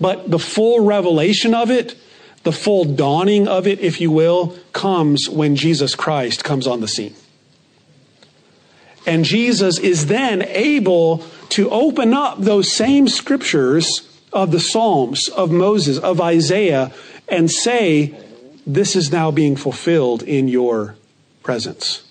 But 0.00 0.30
the 0.30 0.38
full 0.38 0.84
revelation 0.84 1.52
of 1.52 1.70
it, 1.70 1.96
the 2.44 2.52
full 2.52 2.84
dawning 2.84 3.48
of 3.48 3.66
it, 3.66 3.80
if 3.80 4.00
you 4.00 4.12
will, 4.12 4.56
comes 4.72 5.28
when 5.28 5.56
Jesus 5.56 5.96
Christ 5.96 6.44
comes 6.44 6.68
on 6.68 6.80
the 6.80 6.86
scene. 6.86 7.14
And 9.06 9.24
Jesus 9.24 9.78
is 9.78 10.06
then 10.06 10.42
able 10.42 11.18
to 11.50 11.70
open 11.70 12.12
up 12.12 12.40
those 12.40 12.72
same 12.72 13.08
scriptures 13.08 14.08
of 14.32 14.50
the 14.50 14.60
Psalms, 14.60 15.28
of 15.28 15.50
Moses, 15.50 15.98
of 15.98 16.20
Isaiah, 16.20 16.92
and 17.28 17.50
say, 17.50 18.18
This 18.66 18.96
is 18.96 19.12
now 19.12 19.30
being 19.30 19.56
fulfilled 19.56 20.22
in 20.22 20.48
your 20.48 20.96
presence 21.42 22.06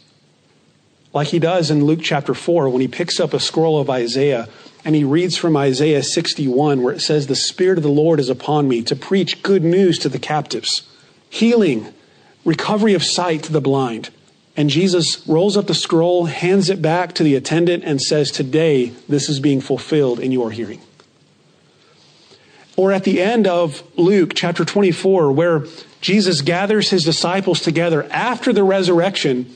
like 1.15 1.29
he 1.29 1.39
does 1.39 1.71
in 1.71 1.85
Luke 1.85 2.01
chapter 2.03 2.33
4 2.33 2.69
when 2.69 2.81
he 2.81 2.89
picks 2.89 3.21
up 3.21 3.33
a 3.33 3.39
scroll 3.39 3.79
of 3.79 3.89
Isaiah 3.89 4.49
and 4.83 4.93
he 4.93 5.05
reads 5.05 5.37
from 5.37 5.55
Isaiah 5.55 6.03
61 6.03 6.83
where 6.83 6.93
it 6.93 6.99
says, 6.99 7.25
The 7.25 7.37
Spirit 7.37 7.77
of 7.77 7.83
the 7.83 7.89
Lord 7.89 8.19
is 8.19 8.29
upon 8.29 8.67
me 8.67 8.83
to 8.83 8.97
preach 8.97 9.41
good 9.41 9.63
news 9.63 9.97
to 9.99 10.09
the 10.09 10.19
captives, 10.19 10.83
healing, 11.29 11.93
recovery 12.43 12.93
of 12.93 13.01
sight 13.01 13.43
to 13.43 13.53
the 13.53 13.61
blind. 13.61 14.09
And 14.57 14.69
Jesus 14.69 15.27
rolls 15.27 15.57
up 15.57 15.67
the 15.67 15.73
scroll, 15.73 16.25
hands 16.25 16.69
it 16.69 16.81
back 16.81 17.13
to 17.13 17.23
the 17.23 17.35
attendant, 17.35 17.83
and 17.83 18.01
says, 18.01 18.31
Today 18.31 18.93
this 19.09 19.27
is 19.27 19.39
being 19.39 19.59
fulfilled 19.61 20.19
in 20.19 20.31
your 20.31 20.51
hearing. 20.51 20.81
Or 22.77 22.91
at 22.91 23.03
the 23.03 23.21
end 23.21 23.47
of 23.47 23.83
Luke 23.97 24.33
chapter 24.35 24.65
24, 24.65 25.31
where 25.31 25.65
Jesus 26.01 26.41
gathers 26.41 26.89
his 26.89 27.03
disciples 27.03 27.61
together 27.61 28.07
after 28.11 28.53
the 28.53 28.63
resurrection 28.63 29.55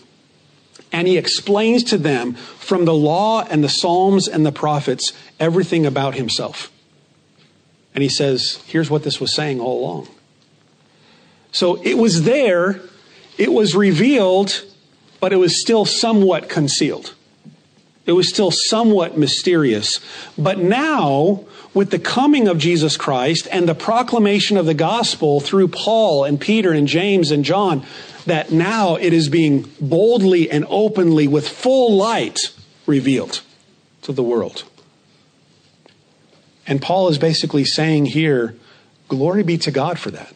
and 0.91 1.07
he 1.07 1.17
explains 1.17 1.83
to 1.85 1.97
them 1.97 2.33
from 2.33 2.85
the 2.85 2.93
law 2.93 3.43
and 3.43 3.63
the 3.63 3.69
Psalms 3.69 4.27
and 4.27 4.45
the 4.45 4.51
prophets 4.51 5.13
everything 5.39 5.85
about 5.85 6.15
himself. 6.15 6.71
And 7.93 8.01
he 8.01 8.09
says, 8.09 8.63
here's 8.65 8.89
what 8.89 9.03
this 9.03 9.19
was 9.19 9.33
saying 9.33 9.59
all 9.59 9.81
along. 9.81 10.07
So 11.51 11.81
it 11.83 11.95
was 11.95 12.23
there, 12.23 12.81
it 13.37 13.51
was 13.51 13.75
revealed, 13.75 14.63
but 15.19 15.33
it 15.33 15.37
was 15.37 15.61
still 15.61 15.85
somewhat 15.85 16.49
concealed. 16.49 17.13
It 18.05 18.13
was 18.13 18.29
still 18.29 18.51
somewhat 18.51 19.17
mysterious. 19.17 19.99
But 20.37 20.57
now, 20.57 21.45
with 21.73 21.91
the 21.91 21.99
coming 21.99 22.47
of 22.47 22.57
Jesus 22.57 22.97
Christ 22.97 23.47
and 23.51 23.69
the 23.69 23.75
proclamation 23.75 24.57
of 24.57 24.65
the 24.65 24.73
gospel 24.73 25.39
through 25.39 25.67
Paul 25.67 26.23
and 26.23 26.41
Peter 26.41 26.71
and 26.71 26.87
James 26.87 27.29
and 27.29 27.45
John, 27.45 27.85
that 28.25 28.51
now 28.51 28.95
it 28.95 29.13
is 29.13 29.29
being 29.29 29.69
boldly 29.79 30.49
and 30.49 30.65
openly 30.69 31.27
with 31.27 31.47
full 31.47 31.95
light 31.95 32.51
revealed 32.85 33.41
to 34.01 34.11
the 34.11 34.23
world. 34.23 34.63
And 36.65 36.81
Paul 36.81 37.09
is 37.09 37.17
basically 37.17 37.65
saying 37.65 38.07
here, 38.07 38.55
glory 39.07 39.43
be 39.43 39.57
to 39.59 39.71
God 39.71 39.99
for 39.99 40.11
that. 40.11 40.33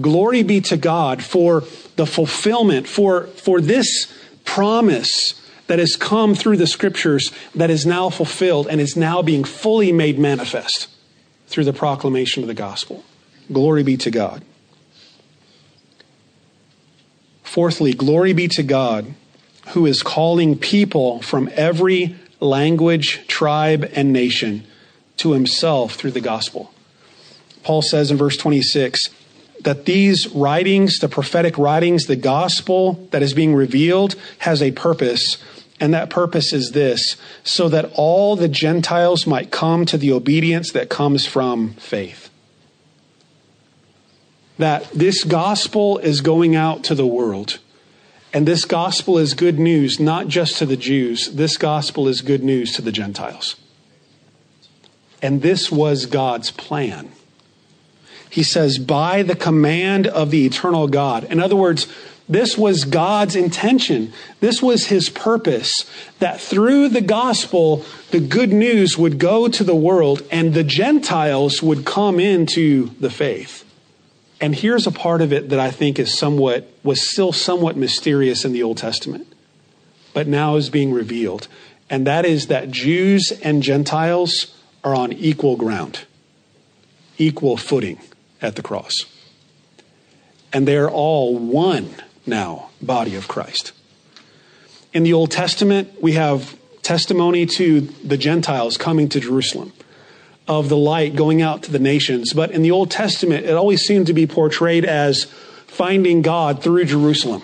Glory 0.00 0.42
be 0.44 0.60
to 0.62 0.76
God 0.76 1.22
for 1.24 1.62
the 2.00 2.06
fulfillment, 2.06 2.88
for, 2.88 3.26
for 3.26 3.60
this 3.60 4.10
promise 4.46 5.38
that 5.66 5.78
has 5.78 5.96
come 5.96 6.34
through 6.34 6.56
the 6.56 6.66
scriptures 6.66 7.30
that 7.54 7.68
is 7.68 7.84
now 7.84 8.08
fulfilled 8.08 8.66
and 8.68 8.80
is 8.80 8.96
now 8.96 9.20
being 9.20 9.44
fully 9.44 9.92
made 9.92 10.18
manifest 10.18 10.88
through 11.46 11.64
the 11.64 11.74
proclamation 11.74 12.42
of 12.42 12.46
the 12.46 12.54
gospel. 12.54 13.04
Glory 13.52 13.82
be 13.82 13.98
to 13.98 14.10
God. 14.10 14.42
Fourthly, 17.42 17.92
glory 17.92 18.32
be 18.32 18.48
to 18.48 18.62
God 18.62 19.12
who 19.68 19.84
is 19.84 20.02
calling 20.02 20.56
people 20.56 21.20
from 21.20 21.50
every 21.52 22.16
language, 22.40 23.26
tribe, 23.28 23.90
and 23.94 24.10
nation 24.10 24.64
to 25.18 25.32
himself 25.32 25.96
through 25.96 26.12
the 26.12 26.20
gospel. 26.22 26.72
Paul 27.62 27.82
says 27.82 28.10
in 28.10 28.16
verse 28.16 28.38
26 28.38 29.10
that 29.64 29.84
these 29.84 30.28
writings, 30.28 30.98
the 30.98 31.08
prophetic 31.08 31.56
writings, 31.58 32.06
the 32.06 32.16
gospel 32.16 33.08
that 33.10 33.22
is 33.22 33.34
being 33.34 33.54
revealed, 33.54 34.14
has 34.38 34.62
a 34.62 34.72
purpose 34.72 35.36
and 35.80 35.94
that 35.94 36.10
purpose 36.10 36.52
is 36.52 36.72
this 36.72 37.16
so 37.42 37.70
that 37.70 37.90
all 37.94 38.36
the 38.36 38.48
Gentiles 38.48 39.26
might 39.26 39.50
come 39.50 39.86
to 39.86 39.96
the 39.96 40.12
obedience 40.12 40.72
that 40.72 40.90
comes 40.90 41.24
from 41.24 41.72
faith. 41.74 42.28
That 44.58 44.90
this 44.90 45.24
gospel 45.24 45.96
is 45.98 46.20
going 46.20 46.54
out 46.54 46.84
to 46.84 46.94
the 46.94 47.06
world. 47.06 47.58
And 48.34 48.46
this 48.46 48.66
gospel 48.66 49.16
is 49.16 49.32
good 49.32 49.58
news, 49.58 49.98
not 49.98 50.28
just 50.28 50.58
to 50.58 50.66
the 50.66 50.76
Jews. 50.76 51.30
This 51.32 51.56
gospel 51.56 52.06
is 52.06 52.20
good 52.20 52.44
news 52.44 52.74
to 52.76 52.82
the 52.82 52.92
Gentiles. 52.92 53.56
And 55.22 55.40
this 55.40 55.72
was 55.72 56.04
God's 56.04 56.50
plan. 56.50 57.10
He 58.30 58.44
says, 58.44 58.78
by 58.78 59.22
the 59.24 59.34
command 59.34 60.06
of 60.06 60.30
the 60.30 60.46
eternal 60.46 60.86
God. 60.86 61.24
In 61.24 61.40
other 61.40 61.56
words, 61.56 61.88
this 62.28 62.56
was 62.56 62.84
God's 62.84 63.34
intention. 63.34 64.12
This 64.38 64.62
was 64.62 64.86
his 64.86 65.10
purpose 65.10 65.84
that 66.20 66.40
through 66.40 66.90
the 66.90 67.00
gospel, 67.00 67.84
the 68.12 68.20
good 68.20 68.52
news 68.52 68.96
would 68.96 69.18
go 69.18 69.48
to 69.48 69.64
the 69.64 69.74
world 69.74 70.22
and 70.30 70.54
the 70.54 70.62
Gentiles 70.62 71.60
would 71.60 71.84
come 71.84 72.20
into 72.20 72.90
the 73.00 73.10
faith. 73.10 73.64
And 74.40 74.54
here's 74.54 74.86
a 74.86 74.92
part 74.92 75.22
of 75.22 75.32
it 75.32 75.48
that 75.48 75.58
I 75.58 75.72
think 75.72 75.98
is 75.98 76.16
somewhat, 76.16 76.72
was 76.84 77.10
still 77.10 77.32
somewhat 77.32 77.76
mysterious 77.76 78.44
in 78.44 78.52
the 78.52 78.62
Old 78.62 78.78
Testament, 78.78 79.26
but 80.14 80.28
now 80.28 80.54
is 80.54 80.70
being 80.70 80.92
revealed. 80.92 81.48
And 81.90 82.06
that 82.06 82.24
is 82.24 82.46
that 82.46 82.70
Jews 82.70 83.32
and 83.42 83.60
Gentiles 83.60 84.56
are 84.84 84.94
on 84.94 85.12
equal 85.12 85.56
ground, 85.56 86.06
equal 87.18 87.56
footing 87.56 87.98
at 88.42 88.56
the 88.56 88.62
cross. 88.62 89.06
And 90.52 90.66
they're 90.66 90.90
all 90.90 91.38
one 91.38 91.94
now 92.26 92.70
body 92.82 93.14
of 93.14 93.28
Christ. 93.28 93.72
In 94.92 95.02
the 95.02 95.12
Old 95.12 95.30
Testament, 95.30 96.02
we 96.02 96.12
have 96.12 96.56
testimony 96.82 97.46
to 97.46 97.80
the 97.80 98.16
Gentiles 98.16 98.76
coming 98.76 99.08
to 99.10 99.20
Jerusalem, 99.20 99.72
of 100.48 100.68
the 100.68 100.76
light 100.76 101.14
going 101.14 101.40
out 101.42 101.62
to 101.64 101.70
the 101.70 101.78
nations. 101.78 102.32
But 102.32 102.50
in 102.50 102.62
the 102.62 102.72
Old 102.72 102.90
Testament, 102.90 103.46
it 103.46 103.52
always 103.52 103.82
seemed 103.82 104.08
to 104.08 104.12
be 104.12 104.26
portrayed 104.26 104.84
as 104.84 105.24
finding 105.66 106.22
God 106.22 106.62
through 106.62 106.86
Jerusalem. 106.86 107.42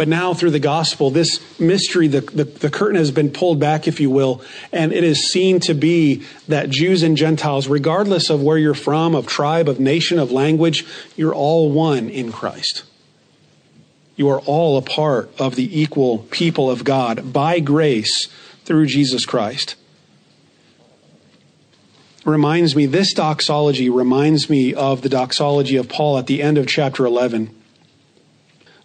But 0.00 0.08
now, 0.08 0.32
through 0.32 0.52
the 0.52 0.58
gospel, 0.58 1.10
this 1.10 1.60
mystery, 1.60 2.08
the, 2.08 2.22
the, 2.22 2.44
the, 2.44 2.70
curtain 2.70 2.96
has 2.96 3.10
been 3.10 3.30
pulled 3.30 3.60
back, 3.60 3.86
if 3.86 4.00
you 4.00 4.08
will, 4.08 4.40
and 4.72 4.94
it 4.94 5.04
is 5.04 5.30
seen 5.30 5.60
to 5.60 5.74
be 5.74 6.22
that 6.48 6.70
Jews 6.70 7.02
and 7.02 7.18
Gentiles, 7.18 7.68
regardless 7.68 8.30
of 8.30 8.42
where 8.42 8.56
you're 8.56 8.72
from, 8.72 9.14
of 9.14 9.26
tribe, 9.26 9.68
of 9.68 9.78
nation, 9.78 10.18
of 10.18 10.32
language, 10.32 10.86
you're 11.16 11.34
all 11.34 11.70
one 11.70 12.08
in 12.08 12.32
Christ. 12.32 12.84
You 14.16 14.30
are 14.30 14.40
all 14.46 14.78
a 14.78 14.82
part 14.82 15.38
of 15.38 15.54
the 15.54 15.78
equal 15.78 16.20
people 16.30 16.70
of 16.70 16.82
God 16.82 17.30
by 17.30 17.60
grace 17.60 18.26
through 18.64 18.86
Jesus 18.86 19.26
Christ. 19.26 19.76
Reminds 22.24 22.74
me, 22.74 22.86
this 22.86 23.12
doxology 23.12 23.90
reminds 23.90 24.48
me 24.48 24.72
of 24.72 25.02
the 25.02 25.10
doxology 25.10 25.76
of 25.76 25.90
Paul 25.90 26.16
at 26.16 26.26
the 26.26 26.40
end 26.40 26.56
of 26.56 26.66
chapter 26.66 27.04
11 27.04 27.54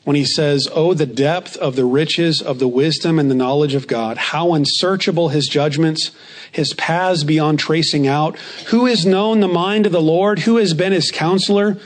when 0.06 0.15
he 0.15 0.24
says, 0.24 0.70
Oh, 0.72 0.94
the 0.94 1.06
depth 1.06 1.58
of 1.58 1.76
the 1.76 1.84
riches 1.84 2.41
of 2.41 2.60
the 2.60 2.68
wisdom 2.68 3.20
and 3.20 3.30
the 3.30 3.36
knowledge 3.36 3.76
of 3.76 3.88
God, 3.88 4.18
how 4.18 4.54
unsearchable 4.54 5.30
his 5.30 5.48
judgments, 5.48 6.12
his 6.50 6.74
paths 6.74 7.24
beyond 7.24 7.60
tracing 7.60 8.08
out. 8.08 8.38
Who 8.68 8.86
has 8.86 9.06
known 9.06 9.41
the 9.41 9.48
mind 9.48 9.86
of 9.86 9.91
the 9.91 10.02
Lord? 10.02 10.39
Who 10.39 10.58
has 10.58 10.74
been 10.74 10.94
his 10.94 11.12
counselor? 11.12 11.78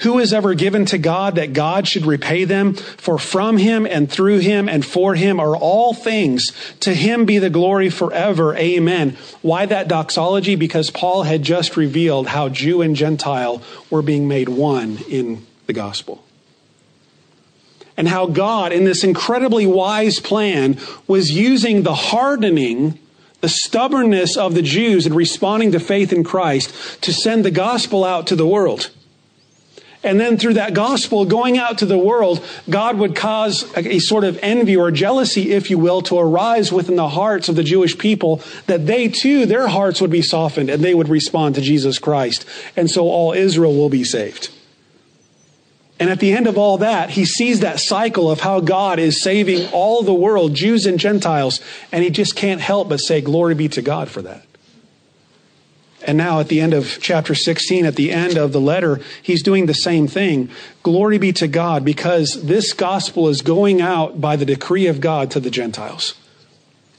Who 0.00 0.18
has 0.18 0.32
ever 0.32 0.54
given 0.54 0.86
to 0.86 0.98
God 0.98 1.34
that 1.36 1.52
God 1.52 1.86
should 1.86 2.06
repay 2.06 2.44
them? 2.44 2.72
For 2.74 3.18
from 3.18 3.58
him 3.58 3.86
and 3.86 4.10
through 4.10 4.38
him 4.38 4.68
and 4.68 4.84
for 4.84 5.14
him 5.14 5.38
are 5.38 5.54
all 5.54 5.92
things. 5.94 6.52
To 6.80 6.94
him 6.94 7.26
be 7.26 7.38
the 7.38 7.50
glory 7.50 7.90
forever. 7.90 8.56
Amen. 8.56 9.16
Why 9.42 9.66
that 9.66 9.88
doxology? 9.88 10.56
Because 10.56 10.90
Paul 10.90 11.24
had 11.24 11.42
just 11.42 11.76
revealed 11.76 12.28
how 12.28 12.48
Jew 12.48 12.80
and 12.80 12.96
Gentile 12.96 13.62
were 13.90 14.02
being 14.02 14.26
made 14.26 14.48
one 14.48 14.98
in 15.08 15.46
the 15.66 15.74
gospel 15.74 16.24
and 18.00 18.08
how 18.08 18.24
God, 18.24 18.72
in 18.72 18.84
this 18.84 19.04
incredibly 19.04 19.66
wise 19.66 20.20
plan, 20.20 20.78
was 21.06 21.32
using 21.32 21.82
the 21.82 21.94
hardening, 21.94 22.98
the 23.42 23.48
stubbornness 23.50 24.38
of 24.38 24.54
the 24.54 24.62
Jews 24.62 25.06
in 25.06 25.12
responding 25.12 25.72
to 25.72 25.80
faith 25.80 26.10
in 26.10 26.24
Christ 26.24 27.02
to 27.02 27.12
send 27.12 27.44
the 27.44 27.50
gospel 27.50 28.02
out 28.02 28.26
to 28.28 28.36
the 28.36 28.46
world. 28.46 28.90
And 30.02 30.18
then 30.18 30.38
through 30.38 30.54
that 30.54 30.72
gospel 30.72 31.26
going 31.26 31.58
out 31.58 31.76
to 31.80 31.84
the 31.84 31.98
world, 31.98 32.42
God 32.70 32.96
would 32.96 33.14
cause 33.14 33.70
a, 33.76 33.98
sort 33.98 34.24
of 34.24 34.38
envy 34.40 34.78
or 34.78 34.90
jealousy, 34.90 35.52
if 35.52 35.68
you 35.68 35.78
will, 35.78 36.00
to 36.00 36.18
arise 36.18 36.72
within 36.72 36.96
the 36.96 37.10
hearts 37.10 37.50
of 37.50 37.56
the 37.56 37.62
Jewish 37.62 37.98
people 37.98 38.40
that 38.66 38.86
they 38.86 39.08
too, 39.08 39.44
their 39.44 39.68
hearts 39.68 40.00
would 40.00 40.10
be 40.10 40.22
softened 40.22 40.70
and 40.70 40.82
they 40.82 40.94
would 40.94 41.10
respond 41.10 41.54
to 41.56 41.60
Jesus 41.60 41.98
Christ. 41.98 42.46
And 42.76 42.90
so 42.90 43.10
all 43.10 43.34
Israel 43.34 43.76
will 43.76 43.90
be 43.90 44.04
saved. 44.04 44.48
And 46.00 46.08
at 46.08 46.18
the 46.18 46.32
end 46.32 46.46
of 46.46 46.56
all 46.56 46.78
that, 46.78 47.10
he 47.10 47.26
sees 47.26 47.60
that 47.60 47.78
cycle 47.78 48.30
of 48.30 48.40
how 48.40 48.60
God 48.60 48.98
is 48.98 49.22
saving 49.22 49.68
all 49.70 50.02
the 50.02 50.14
world, 50.14 50.54
Jews 50.54 50.86
and 50.86 50.98
Gentiles, 50.98 51.60
and 51.92 52.02
he 52.02 52.08
just 52.08 52.34
can't 52.34 52.62
help 52.62 52.88
but 52.88 53.00
say, 53.00 53.20
Glory 53.20 53.54
be 53.54 53.68
to 53.68 53.82
God 53.82 54.08
for 54.08 54.22
that. 54.22 54.46
And 56.06 56.16
now 56.16 56.40
at 56.40 56.48
the 56.48 56.62
end 56.62 56.72
of 56.72 56.98
chapter 57.02 57.34
16, 57.34 57.84
at 57.84 57.96
the 57.96 58.10
end 58.10 58.38
of 58.38 58.52
the 58.52 58.60
letter, 58.60 59.00
he's 59.22 59.42
doing 59.42 59.66
the 59.66 59.74
same 59.74 60.08
thing. 60.08 60.48
Glory 60.82 61.18
be 61.18 61.32
to 61.34 61.46
God 61.46 61.84
because 61.84 62.42
this 62.42 62.72
gospel 62.72 63.28
is 63.28 63.42
going 63.42 63.82
out 63.82 64.18
by 64.18 64.36
the 64.36 64.46
decree 64.46 64.86
of 64.86 65.02
God 65.02 65.30
to 65.32 65.40
the 65.40 65.50
Gentiles. 65.50 66.14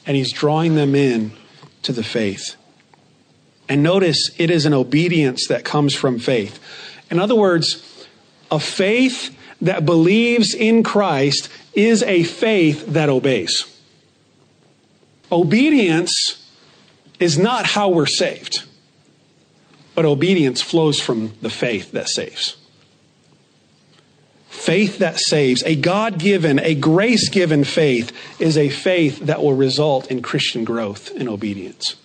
And 0.06 0.16
he's 0.16 0.32
drawing 0.32 0.76
them 0.76 0.94
in 0.94 1.32
to 1.82 1.92
the 1.92 2.04
faith. 2.04 2.56
And 3.68 3.82
notice 3.82 4.30
it 4.38 4.52
is 4.52 4.68
an 4.68 4.74
obedience 4.74 5.48
that 5.48 5.66
comes 5.66 5.96
from 5.96 6.20
faith. 6.20 6.60
In 7.10 7.20
other 7.20 7.36
words, 7.36 7.91
a 8.52 8.60
faith 8.60 9.36
that 9.62 9.86
believes 9.86 10.54
in 10.54 10.84
Christ 10.84 11.50
is 11.74 12.04
a 12.04 12.24
faith 12.24 12.86
that 12.88 13.10
obeys. 13.10 13.66
Obedience 15.32 16.46
is 17.20 17.38
not 17.38 17.66
how 17.66 17.90
we're 17.90 18.06
saved, 18.06 18.64
but 19.96 20.04
obedience 20.04 20.62
flows 20.62 21.00
from 21.00 21.34
the 21.42 21.50
faith 21.50 21.92
that 21.94 22.10
saves. 22.10 22.58
Faith 24.50 25.00
that 25.00 25.18
saves, 25.18 25.64
a 25.64 25.76
God 25.76 26.20
given, 26.20 26.60
a 26.60 26.76
grace 26.76 27.30
given 27.30 27.64
faith, 27.64 28.12
is 28.40 28.58
a 28.58 28.70
faith 28.70 29.20
that 29.20 29.42
will 29.42 29.54
result 29.54 30.12
in 30.12 30.22
Christian 30.22 30.66
growth 30.66 31.10
and 31.16 31.30
obedience. 31.30 31.96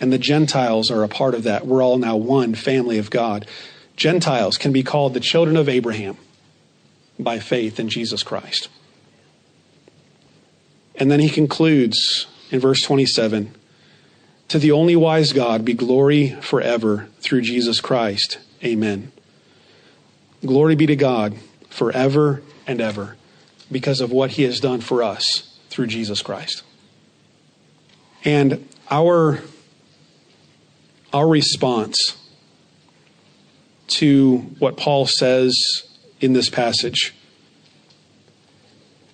And 0.00 0.12
the 0.12 0.18
Gentiles 0.18 0.90
are 0.90 1.02
a 1.02 1.08
part 1.08 1.34
of 1.34 1.42
that. 1.42 1.66
We're 1.66 1.82
all 1.82 1.98
now 1.98 2.16
one 2.16 2.54
family 2.54 2.96
of 2.98 3.10
God. 3.10 3.46
Gentiles 4.00 4.56
can 4.56 4.72
be 4.72 4.82
called 4.82 5.12
the 5.12 5.20
children 5.20 5.58
of 5.58 5.68
Abraham 5.68 6.16
by 7.18 7.38
faith 7.38 7.78
in 7.78 7.90
Jesus 7.90 8.22
Christ. 8.22 8.70
And 10.94 11.10
then 11.10 11.20
he 11.20 11.28
concludes 11.28 12.26
in 12.50 12.60
verse 12.60 12.80
27 12.80 13.54
To 14.48 14.58
the 14.58 14.72
only 14.72 14.96
wise 14.96 15.34
God 15.34 15.66
be 15.66 15.74
glory 15.74 16.30
forever 16.40 17.08
through 17.20 17.42
Jesus 17.42 17.78
Christ. 17.82 18.38
Amen. 18.64 19.12
Glory 20.46 20.76
be 20.76 20.86
to 20.86 20.96
God 20.96 21.36
forever 21.68 22.40
and 22.66 22.80
ever. 22.80 23.18
because 23.70 24.00
of 24.00 24.10
what 24.10 24.30
he 24.32 24.44
has 24.44 24.60
done 24.60 24.80
for 24.80 25.02
us 25.02 25.58
through 25.68 25.86
Jesus 25.88 26.22
Christ. 26.22 26.62
And 28.24 28.66
our, 28.90 29.40
our 31.12 31.28
response 31.28 32.16
to 33.90 34.38
what 34.58 34.76
Paul 34.76 35.06
says 35.06 35.56
in 36.20 36.32
this 36.32 36.48
passage 36.48 37.14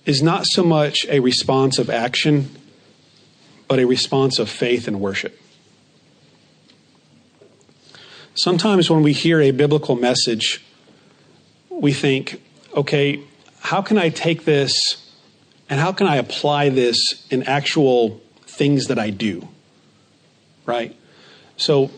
is 0.05 0.21
not 0.21 0.45
so 0.45 0.63
much 0.63 1.05
a 1.09 1.19
response 1.19 1.77
of 1.77 1.89
action, 1.89 2.49
but 3.67 3.79
a 3.79 3.85
response 3.85 4.39
of 4.39 4.49
faith 4.49 4.87
and 4.87 5.01
worship. 5.01 5.39
Sometimes 8.35 8.89
when 8.89 9.03
we 9.03 9.13
hear 9.13 9.41
a 9.41 9.51
biblical 9.51 9.95
message, 9.95 10.63
we 11.69 11.91
think, 11.91 12.41
okay, 12.75 13.19
how 13.59 13.81
can 13.81 13.97
I 13.97 14.09
take 14.09 14.45
this 14.45 15.11
and 15.69 15.79
how 15.79 15.91
can 15.91 16.07
I 16.07 16.15
apply 16.15 16.69
this 16.69 17.25
in 17.29 17.43
actual 17.43 18.21
things 18.43 18.87
that 18.87 18.99
I 18.99 19.09
do? 19.09 19.47
Right? 20.65 20.95
So 21.57 21.91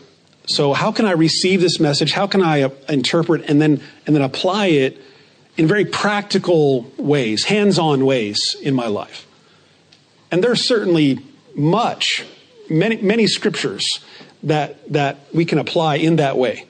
so 0.49 0.73
how 0.73 0.91
can 0.91 1.05
I 1.05 1.12
receive 1.12 1.62
this 1.62 1.79
message? 1.79 2.12
How 2.12 2.25
can 2.25 2.41
I 2.41 2.63
uh, 2.63 2.69
interpret 2.89 3.47
and 3.47 3.62
then 3.62 3.81
and 4.07 4.15
then 4.15 4.23
apply 4.23 4.67
it 4.67 4.99
in 5.57 5.67
very 5.67 5.85
practical 5.85 6.91
ways, 6.97 7.43
hands-on 7.45 8.03
ways 8.03 8.55
in 8.59 8.73
my 8.73 8.88
life? 8.88 9.27
And 10.31 10.43
there's 10.43 10.67
certainly 10.67 11.19
much 11.55 12.25
many 12.67 12.97
many 12.97 13.27
scriptures 13.27 13.99
that 14.41 14.91
that 14.91 15.19
we 15.33 15.45
can 15.45 15.59
apply 15.59 15.97
in 15.97 16.15
that 16.15 16.35
way. 16.35 16.65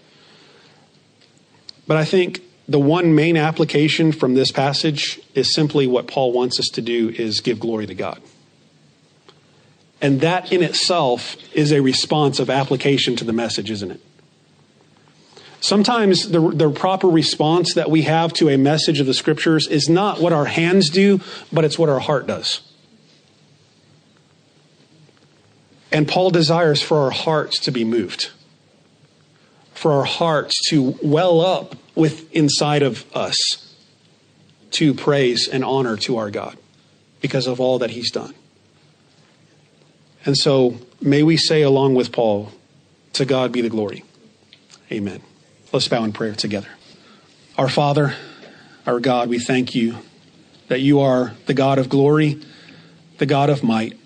But 1.87 1.95
I 1.95 2.03
think 2.03 2.41
the 2.67 2.79
one 2.79 3.15
main 3.15 3.37
application 3.37 4.11
from 4.11 4.33
this 4.33 4.51
passage 4.51 5.21
is 5.35 5.53
simply 5.53 5.87
what 5.87 6.05
Paul 6.05 6.33
wants 6.33 6.59
us 6.59 6.67
to 6.73 6.81
do 6.81 7.09
is 7.09 7.39
give 7.39 7.61
glory 7.61 7.87
to 7.87 7.95
God. 7.95 8.21
And 10.01 10.21
that 10.21 10.51
in 10.51 10.63
itself 10.63 11.35
is 11.53 11.71
a 11.71 11.81
response 11.81 12.39
of 12.39 12.49
application 12.49 13.15
to 13.17 13.25
the 13.25 13.33
message, 13.33 13.69
isn't 13.69 13.91
it? 13.91 14.01
Sometimes 15.61 16.29
the, 16.29 16.39
the 16.39 16.69
proper 16.69 17.07
response 17.07 17.73
that 17.73 17.91
we 17.91 18.03
have 18.03 18.31
to 18.33 18.49
a 18.49 18.57
message 18.57 19.01
of 19.01 19.05
the 19.05 19.13
scriptures 19.13 19.67
is 19.67 19.89
not 19.89 20.21
what 20.21 20.31
our 20.31 20.45
hands 20.45 20.89
do, 20.89 21.19
but 21.51 21.65
it's 21.65 21.77
what 21.77 21.89
our 21.89 21.99
heart 21.99 22.27
does. 22.27 22.61
And 25.91 26.07
Paul 26.07 26.29
desires 26.29 26.81
for 26.81 26.99
our 26.99 27.11
hearts 27.11 27.59
to 27.61 27.71
be 27.71 27.83
moved, 27.83 28.29
for 29.73 29.91
our 29.91 30.05
hearts 30.05 30.69
to 30.69 30.97
well 31.01 31.41
up 31.41 31.75
with 31.95 32.31
inside 32.33 32.83
of 32.83 33.05
us 33.13 33.75
to 34.71 34.93
praise 34.93 35.49
and 35.51 35.65
honor 35.65 35.97
to 35.97 36.17
our 36.17 36.29
God 36.29 36.57
because 37.21 37.47
of 37.47 37.59
all 37.59 37.79
that 37.79 37.89
he's 37.89 38.11
done. 38.11 38.33
And 40.25 40.37
so 40.37 40.75
may 41.01 41.23
we 41.23 41.37
say 41.37 41.61
along 41.61 41.95
with 41.95 42.11
Paul, 42.11 42.51
to 43.13 43.25
God 43.25 43.51
be 43.51 43.61
the 43.61 43.69
glory. 43.69 44.03
Amen. 44.91 45.21
Let's 45.71 45.87
bow 45.87 46.03
in 46.03 46.13
prayer 46.13 46.33
together. 46.33 46.69
Our 47.57 47.69
Father, 47.69 48.15
our 48.85 48.99
God, 48.99 49.29
we 49.29 49.39
thank 49.39 49.75
you 49.75 49.97
that 50.67 50.81
you 50.81 50.99
are 50.99 51.33
the 51.45 51.53
God 51.53 51.77
of 51.77 51.89
glory, 51.89 52.41
the 53.17 53.25
God 53.25 53.49
of 53.49 53.63
might, 53.63 53.97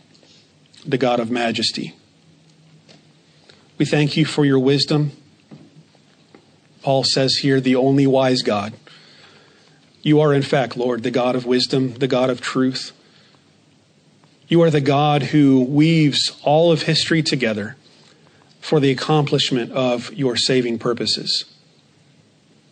the 0.85 0.97
God 0.97 1.19
of 1.19 1.29
majesty. 1.29 1.93
We 3.77 3.85
thank 3.85 4.17
you 4.17 4.25
for 4.25 4.45
your 4.45 4.59
wisdom. 4.59 5.11
Paul 6.81 7.03
says 7.03 7.35
here, 7.37 7.61
the 7.61 7.75
only 7.75 8.07
wise 8.07 8.41
God. 8.41 8.73
You 10.01 10.19
are, 10.19 10.33
in 10.33 10.41
fact, 10.41 10.75
Lord, 10.75 11.03
the 11.03 11.11
God 11.11 11.35
of 11.35 11.45
wisdom, 11.45 11.93
the 11.93 12.07
God 12.07 12.29
of 12.29 12.41
truth. 12.41 12.91
You 14.53 14.61
are 14.61 14.69
the 14.69 14.81
God 14.81 15.23
who 15.23 15.61
weaves 15.63 16.31
all 16.43 16.71
of 16.71 16.83
history 16.83 17.23
together 17.23 17.75
for 18.61 18.79
the 18.79 18.91
accomplishment 18.91 19.71
of 19.71 20.13
your 20.13 20.37
saving 20.37 20.77
purposes. 20.77 21.45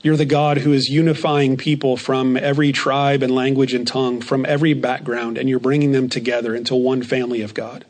You're 0.04 0.16
the 0.16 0.26
God 0.26 0.60
who 0.60 0.74
is 0.74 0.90
unifying 0.90 1.58
people 1.58 1.98
from 1.98 2.38
every 2.38 2.72
tribe 2.72 3.24
and 3.24 3.34
language 3.34 3.74
and 3.74 3.88
tongue, 3.88 4.22
from 4.22 4.46
every 4.46 4.76
background, 4.76 5.40
and 5.40 5.50
you're 5.50 5.58
bringing 5.58 5.92
them 5.92 6.08
together 6.08 6.54
into 6.54 6.76
one 6.76 7.02
family 7.02 7.42
of 7.42 7.56
God. 7.56 7.84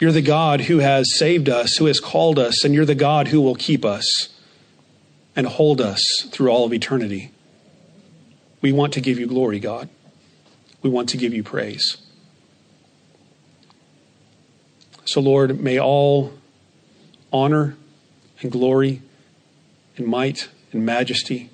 You're 0.00 0.10
the 0.10 0.22
God 0.22 0.62
who 0.62 0.78
has 0.78 1.18
saved 1.18 1.50
us, 1.50 1.76
who 1.76 1.84
has 1.84 2.00
called 2.00 2.38
us, 2.38 2.64
and 2.64 2.72
you're 2.74 2.86
the 2.86 2.94
God 2.94 3.28
who 3.28 3.42
will 3.42 3.56
keep 3.56 3.84
us 3.84 4.30
and 5.36 5.46
hold 5.46 5.82
us 5.82 6.26
through 6.30 6.48
all 6.48 6.64
of 6.64 6.72
eternity. 6.72 7.30
We 8.62 8.72
want 8.72 8.94
to 8.94 9.02
give 9.02 9.18
you 9.18 9.26
glory, 9.26 9.60
God. 9.60 9.90
We 10.82 10.90
want 10.90 11.08
to 11.10 11.16
give 11.16 11.32
you 11.32 11.42
praise. 11.42 11.96
So, 15.04 15.20
Lord, 15.20 15.60
may 15.60 15.78
all 15.78 16.32
honor 17.32 17.76
and 18.40 18.50
glory 18.50 19.02
and 19.96 20.06
might 20.06 20.48
and 20.72 20.84
majesty 20.84 21.50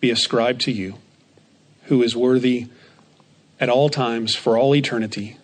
be 0.00 0.10
ascribed 0.10 0.60
to 0.62 0.72
you, 0.72 0.96
who 1.84 2.02
is 2.02 2.16
worthy 2.16 2.68
at 3.58 3.68
all 3.68 3.88
times 3.88 4.34
for 4.34 4.56
all 4.56 4.74
eternity 4.74 5.36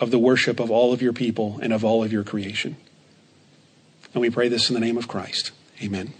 of 0.00 0.10
the 0.10 0.18
worship 0.18 0.60
of 0.60 0.70
all 0.70 0.92
of 0.92 1.00
your 1.00 1.12
people 1.12 1.58
and 1.62 1.72
of 1.72 1.84
all 1.84 2.04
of 2.04 2.12
your 2.12 2.24
creation. 2.24 2.76
And 4.12 4.20
we 4.20 4.30
pray 4.30 4.48
this 4.48 4.68
in 4.68 4.74
the 4.74 4.80
name 4.80 4.98
of 4.98 5.08
Christ. 5.08 5.52
Amen. 5.82 6.12